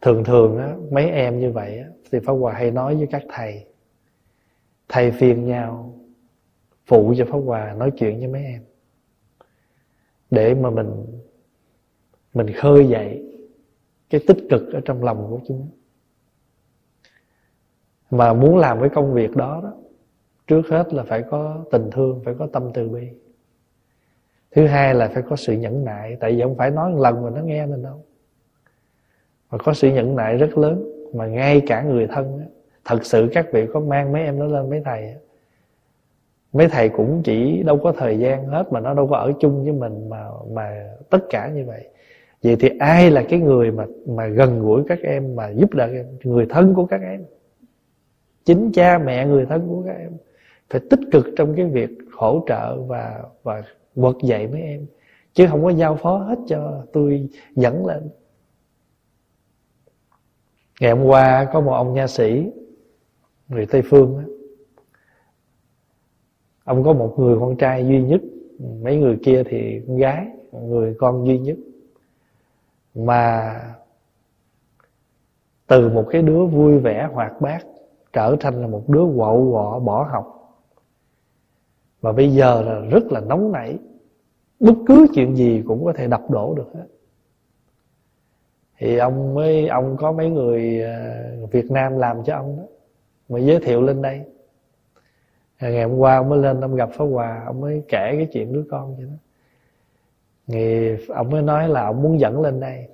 [0.00, 3.22] thường thường á mấy em như vậy á, thì pháp hòa hay nói với các
[3.28, 3.66] thầy.
[4.88, 5.92] Thầy phiền nhau
[6.86, 8.62] phụ cho pháp hòa nói chuyện với mấy em.
[10.30, 11.06] Để mà mình
[12.34, 13.22] mình khơi dậy
[14.10, 15.68] cái tích cực ở trong lòng của chúng.
[18.10, 19.72] Mà muốn làm cái công việc đó đó,
[20.46, 23.08] trước hết là phải có tình thương, phải có tâm từ bi.
[24.50, 27.22] Thứ hai là phải có sự nhẫn nại, tại vì không phải nói một lần
[27.22, 28.04] mà nó nghe mình đâu.
[29.50, 32.40] Mà có sự nhẫn nại rất lớn, mà ngay cả người thân
[32.84, 35.14] thật sự các vị có mang mấy em nó lên mấy thầy
[36.56, 39.64] mấy thầy cũng chỉ đâu có thời gian hết mà nó đâu có ở chung
[39.64, 41.88] với mình mà mà tất cả như vậy.
[42.42, 45.86] Vậy thì ai là cái người mà mà gần gũi các em, mà giúp đỡ
[45.86, 46.06] em?
[46.24, 47.24] Người thân của các em.
[48.44, 50.12] Chính cha mẹ người thân của các em.
[50.70, 53.62] Phải tích cực trong cái việc hỗ trợ và và
[53.94, 54.86] vực dậy mấy em.
[55.34, 58.08] Chứ không có giao phó hết cho tôi dẫn lên.
[60.80, 62.50] Ngày hôm qua có một ông nha sĩ
[63.48, 64.32] người tây phương đó
[66.66, 68.20] ông có một người con trai duy nhất,
[68.82, 71.56] mấy người kia thì con gái, người con duy nhất.
[72.94, 73.54] Mà
[75.66, 77.66] từ một cái đứa vui vẻ hoạt bát
[78.12, 80.56] trở thành là một đứa quậu quọ bỏ học.
[82.00, 83.78] Và bây giờ là rất là nóng nảy,
[84.60, 86.86] bất cứ chuyện gì cũng có thể đập đổ được hết.
[88.78, 92.64] Thì ông mới, ông có mấy người ờ, Việt Nam làm cho ông đó.
[93.28, 94.22] Mà giới thiệu lên đây
[95.60, 98.52] ngày hôm qua ông mới lên, ông gặp Pháp Hòa, ông mới kể cái chuyện
[98.52, 99.16] đứa con vậy đó.
[100.46, 102.86] Thì ông mới nói là ông muốn dẫn lên đây.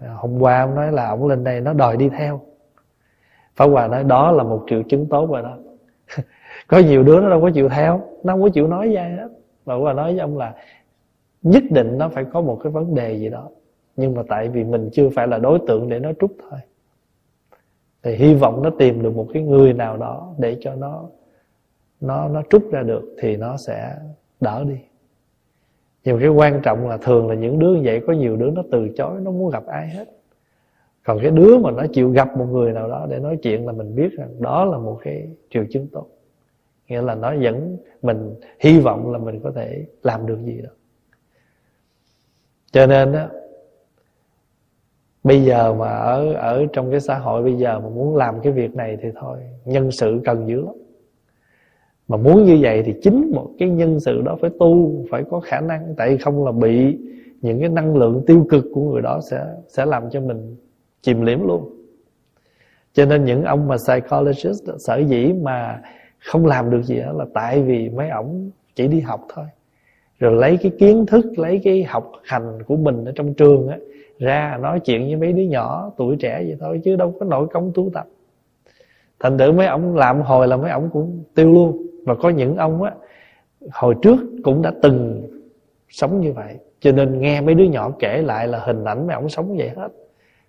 [0.00, 2.40] À, hôm qua ông nói là ông lên đây, nó đòi đi theo.
[3.56, 5.58] Pháp Hòa nói, đó là một triệu chứng tốt rồi đó.
[6.68, 9.28] Có nhiều đứa nó đâu có chịu theo, nó không có chịu nói ra hết.
[9.64, 10.54] Và Pháp Hòa nói với ông là,
[11.42, 13.48] nhất định nó phải có một cái vấn đề gì đó,
[13.96, 16.60] nhưng mà tại vì mình chưa phải là đối tượng để nó trút thôi.
[18.02, 21.04] Thì hy vọng nó tìm được một cái người nào đó để cho nó
[22.00, 23.96] nó nó trút ra được thì nó sẽ
[24.40, 24.76] đỡ đi.
[26.04, 28.62] Nhưng cái quan trọng là thường là những đứa như vậy, có nhiều đứa nó
[28.72, 30.08] từ chối, nó muốn gặp ai hết.
[31.04, 33.72] Còn cái đứa mà nó chịu gặp một người nào đó để nói chuyện là
[33.72, 36.06] mình biết rằng đó là một cái triệu chứng tốt.
[36.88, 40.70] Nghĩa là nó vẫn, mình hy vọng là mình có thể làm được gì đó.
[42.72, 43.26] Cho nên đó
[45.24, 48.52] bây giờ mà ở ở trong cái xã hội bây giờ mà muốn làm cái
[48.52, 50.74] việc này thì thôi, nhân sự cần dữ lắm
[52.10, 55.40] mà muốn như vậy thì chính một cái nhân sự đó phải tu, phải có
[55.40, 55.94] khả năng.
[55.96, 56.98] Tại không là bị
[57.40, 60.56] những cái năng lượng tiêu cực của người đó sẽ sẽ làm cho mình
[61.02, 61.70] chìm liễm luôn.
[62.92, 65.82] Cho nên những ông mà psychologist sở dĩ mà
[66.18, 69.44] không làm được gì đó là tại vì mấy ổng chỉ đi học thôi.
[70.18, 73.78] Rồi lấy cái kiến thức, lấy cái học hành của mình ở trong trường á,
[74.18, 77.46] ra nói chuyện với mấy đứa nhỏ tuổi trẻ vậy thôi, chứ đâu có nổi
[77.52, 78.06] công tu tập.
[79.20, 82.56] Thành thử mấy ông làm hồi là mấy ông cũng tiêu luôn và có những
[82.56, 82.94] ông á,
[83.72, 85.22] hồi trước cũng đã từng
[85.88, 86.56] sống như vậy.
[86.80, 89.70] Cho nên nghe mấy đứa nhỏ kể lại là hình ảnh mấy ông sống vậy
[89.76, 89.88] hết.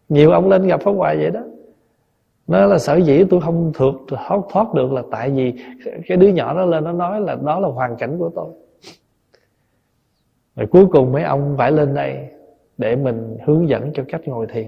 [0.10, 1.42] Nhiều ông lên gặp pháp hoài vậy đó.
[2.48, 5.54] Nó là sở dĩ tôi không thuộc, thoát thoát được là tại vì
[6.08, 8.48] cái đứa nhỏ đó lên nó nói là đó là hoàn cảnh của tôi.
[10.56, 12.28] Rồi cuối cùng mấy ông phải lên đây
[12.78, 14.68] để mình hướng dẫn cho cách ngồi thiền,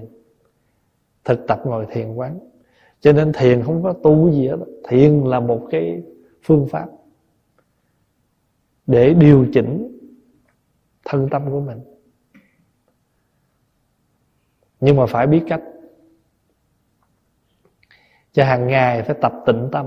[1.24, 2.38] thực tập ngồi thiền quán.
[3.00, 4.56] Cho nên thiền không có tu gì hết.
[4.88, 6.02] Thiền là một cái
[6.44, 6.88] phương pháp
[8.86, 9.98] để điều chỉnh
[11.04, 11.80] thân tâm của mình.
[14.80, 15.62] Nhưng mà phải biết cách.
[18.32, 19.86] Cho hàng ngày phải tập tịnh tâm.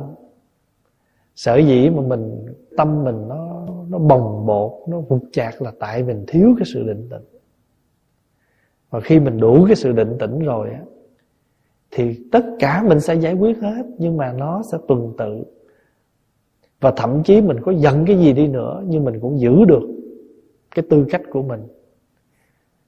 [1.36, 2.46] Sở dĩ mà mình,
[2.78, 6.84] tâm mình nó nó bồng bột, nó vụt chạc là tại mình thiếu cái sự
[6.84, 7.24] định tĩnh.
[8.90, 10.82] Và khi mình đủ cái sự định tĩnh rồi á,
[11.92, 15.44] thì tất cả mình sẽ giải quyết hết, nhưng mà nó sẽ tuần tự
[16.80, 19.82] và thậm chí mình có giận cái gì đi nữa nhưng mình cũng giữ được
[20.76, 21.68] cái tư cách của mình.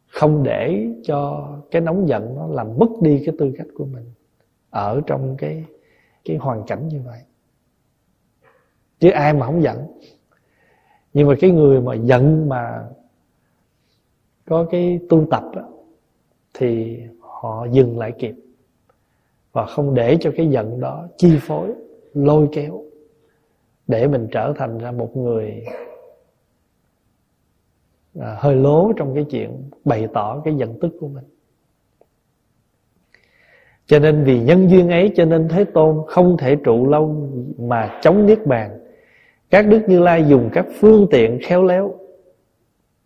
[0.08, 4.06] Không để cho cái nóng giận nó làm mất đi cái tư cách của mình
[4.70, 5.66] ở trong cái
[6.26, 7.20] cái hoàn cảnh như vậy.
[9.00, 9.78] Chứ ai mà không giận.
[11.14, 12.86] Nhưng mà cái người mà giận mà
[14.46, 15.70] có cái tu tập đó,
[16.54, 18.36] thì họ dừng lại kịp.
[19.52, 21.74] Và không để cho cái giận đó chi phối
[22.14, 22.84] lôi kéo
[23.90, 25.64] để mình trở thành ra một người
[28.20, 31.24] à, hơi lố trong cái chuyện bày tỏ cái giận tức của mình
[33.90, 38.00] cho nên vì nhân duyên ấy cho nên Thế Tôn không thể trụ lâu mà
[38.02, 38.80] chống Niết Bàn.
[39.50, 41.94] Các Đức Như Lai dùng các phương tiện khéo léo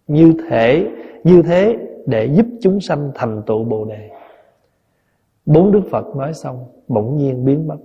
[0.07, 0.87] như thể
[1.23, 4.09] như thế để giúp chúng sanh thành tựu Bồ Đề.
[5.45, 7.77] bốn đức phật nói xong bỗng nhiên biến mất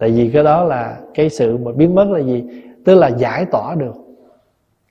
[0.00, 2.44] tại vì cái đó là cái sự mà biến mất là gì?
[2.84, 3.94] Tức là giải tỏa được.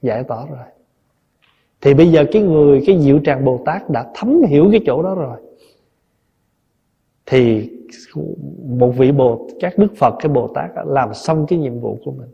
[0.01, 0.67] Giải tỏa rồi.
[1.81, 5.03] Thì bây giờ cái người, cái diệu tràng bồ tát đã thấm hiểu cái chỗ
[5.03, 5.39] đó rồi.
[7.25, 7.69] Thì
[8.65, 12.11] một vị bồ, các đức phật, cái bồ tát làm xong cái nhiệm vụ của
[12.11, 12.29] mình.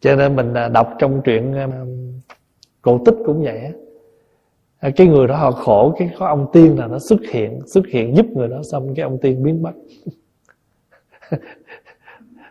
[0.00, 1.68] Cho nên mình à, đọc trong truyện à,
[2.82, 3.72] cổ tích cũng vậy á.
[4.78, 7.86] À, cái người đó họ khổ, cái có ông tiên là nó xuất hiện xuất
[7.86, 9.72] hiện giúp người đó xong cái ông tiên biến mất.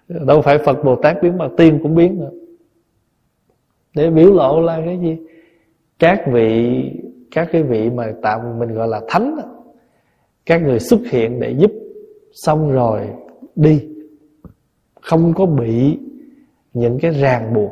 [0.07, 2.31] đâu phải phật bồ tát biến mà tiên cũng biến nữa.
[3.95, 5.17] Để biểu lộ là cái gì?
[5.99, 6.81] Các vị,
[7.31, 9.35] các cái vị mà tạm mình gọi là thánh
[10.45, 11.71] các người xuất hiện để giúp
[12.31, 13.07] xong rồi
[13.55, 13.89] đi.
[15.01, 15.99] Không có bị
[16.73, 17.71] những cái ràng buộc.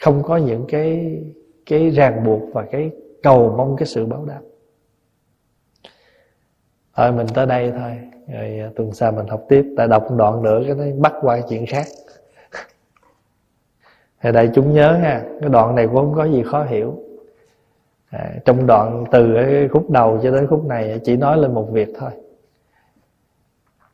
[0.00, 1.20] Không có những cái
[1.66, 2.90] cái ràng buộc và cái
[3.22, 4.40] cầu mong cái sự báo đáp.
[6.94, 7.98] Thôi mình tới đây thôi
[8.32, 9.74] rồi à, tuần sau mình học tiếp.
[9.76, 11.86] Tại đọc đoạn nữa cái nó bắt qua chuyện khác.
[14.20, 16.94] Ở đây chúng nhớ ha cái đoạn này cũng không có gì khó hiểu.
[18.10, 21.68] À, trong đoạn từ cái khúc đầu cho đến khúc này chỉ nói lên một
[21.72, 22.10] việc thôi.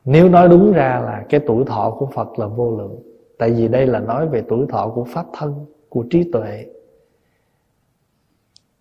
[0.05, 2.99] Nếu nói đúng ra là cái tuổi thọ của Phật là vô lượng
[3.37, 6.65] Tại vì đây là nói về tuổi thọ của Pháp thân Của trí tuệ.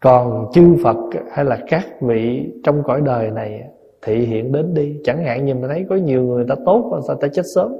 [0.00, 0.96] Còn chư Phật
[1.30, 3.64] hay là các vị trong cõi đời này
[4.02, 5.00] Thị hiện đến đi.
[5.04, 7.76] Chẳng hạn như mình thấy có nhiều người ta tốt mà Sao ta chết sớm?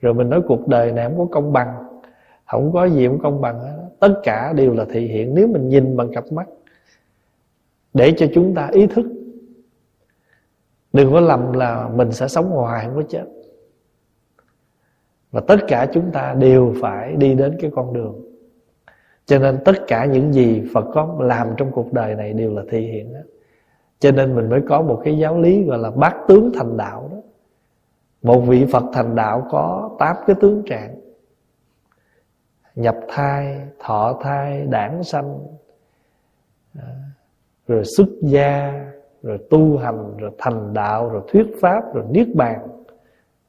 [0.00, 1.84] Rồi mình nói cuộc đời này không có công bằng,
[2.46, 3.60] Không có gì cũng công bằng
[4.00, 6.48] Tất cả đều là thị hiện Nếu mình nhìn bằng cặp mắt.
[7.94, 9.06] Để cho chúng ta ý thức.
[10.92, 13.24] Đừng có lầm là mình sẽ sống hoài không có chết.
[15.30, 18.14] Và tất cả chúng ta đều phải đi đến cái con đường.
[19.26, 22.62] Cho nên tất cả những gì Phật có làm trong cuộc đời này đều là
[22.70, 23.22] thi hiện hết.
[23.98, 27.08] Cho nên mình mới có một cái giáo lý gọi là bát tướng thành đạo
[27.12, 27.18] đó.
[28.22, 30.94] Một vị Phật thành đạo có tám cái tướng trạng.
[32.74, 35.38] Nhập thai, thọ thai, đản sanh
[36.78, 36.88] à,
[37.68, 38.84] Rồi xuất gia
[39.22, 42.68] rồi tu hành rồi thành đạo rồi thuyết pháp rồi niết bàn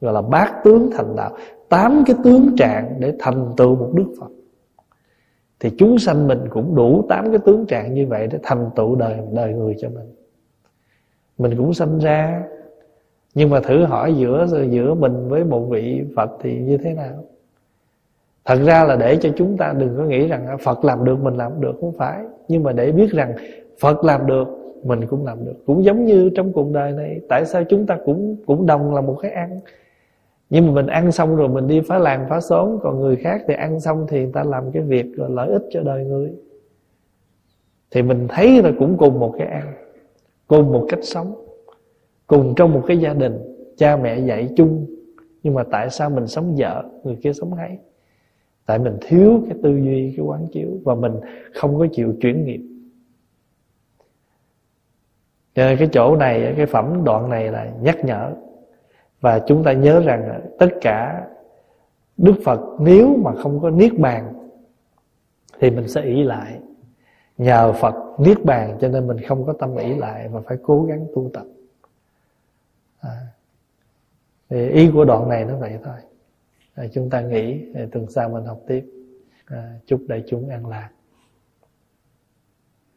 [0.01, 1.37] gọi là bát tướng thành đạo.
[1.69, 4.31] Tám cái tướng trạng để thành tựu một đức phật.
[5.59, 8.95] Thì chúng sanh mình cũng đủ tám cái tướng trạng như vậy để thành tựu
[8.95, 10.13] đời đời người cho mình
[11.39, 12.43] mình cũng sanh ra.
[13.33, 17.23] Nhưng mà thử hỏi giữa giữa mình với một vị phật thì như thế nào?
[18.45, 21.35] Thật ra là để cho chúng ta đừng có nghĩ rằng phật làm được, mình
[21.35, 22.23] làm được, không phải.
[22.47, 23.33] Nhưng mà để biết rằng
[23.79, 24.47] phật làm được,
[24.83, 25.55] mình cũng làm được.
[25.65, 29.01] Cũng giống như trong cuộc đời này, tại sao chúng ta cũng cũng đồng là
[29.01, 29.59] một cái ăn?
[30.49, 33.41] Nhưng mà mình ăn xong rồi mình đi phá làng, phá xóm, còn người khác
[33.47, 36.31] thì ăn xong thì người ta làm cái việc rồi lợi ích cho đời người.
[37.91, 39.73] Thì mình thấy là cũng cùng một cái ăn
[40.49, 41.35] cùng một cách sống,
[42.27, 43.37] cùng trong một cái gia đình,
[43.77, 44.85] cha mẹ dạy chung.
[45.43, 47.77] Nhưng mà tại sao mình sống vợ, người kia sống hay
[48.65, 51.13] tại mình thiếu cái tư duy, cái quán chiếu và mình
[51.53, 52.61] không có chịu chuyển nghiệp.
[55.55, 58.31] Cho cái chỗ này, cái phẩm đoạn này là nhắc nhở.
[59.21, 61.27] Và chúng ta nhớ rằng tất cả
[62.17, 64.33] Đức Phật nếu mà không có niết bàn
[65.59, 66.59] thì mình sẽ ỷ lại
[67.39, 70.85] nhờ Phật niết bàn cho nên mình không có tâm ý lại và phải cố
[70.85, 71.45] gắng tu tập.
[72.99, 73.27] À.
[74.49, 75.95] thì ý của đoạn này nó vậy thôi.
[76.75, 78.85] À, chúng ta nghĩ à, tuần sau mình học tiếp.
[79.45, 80.89] À, chúc đại chúng an lạc.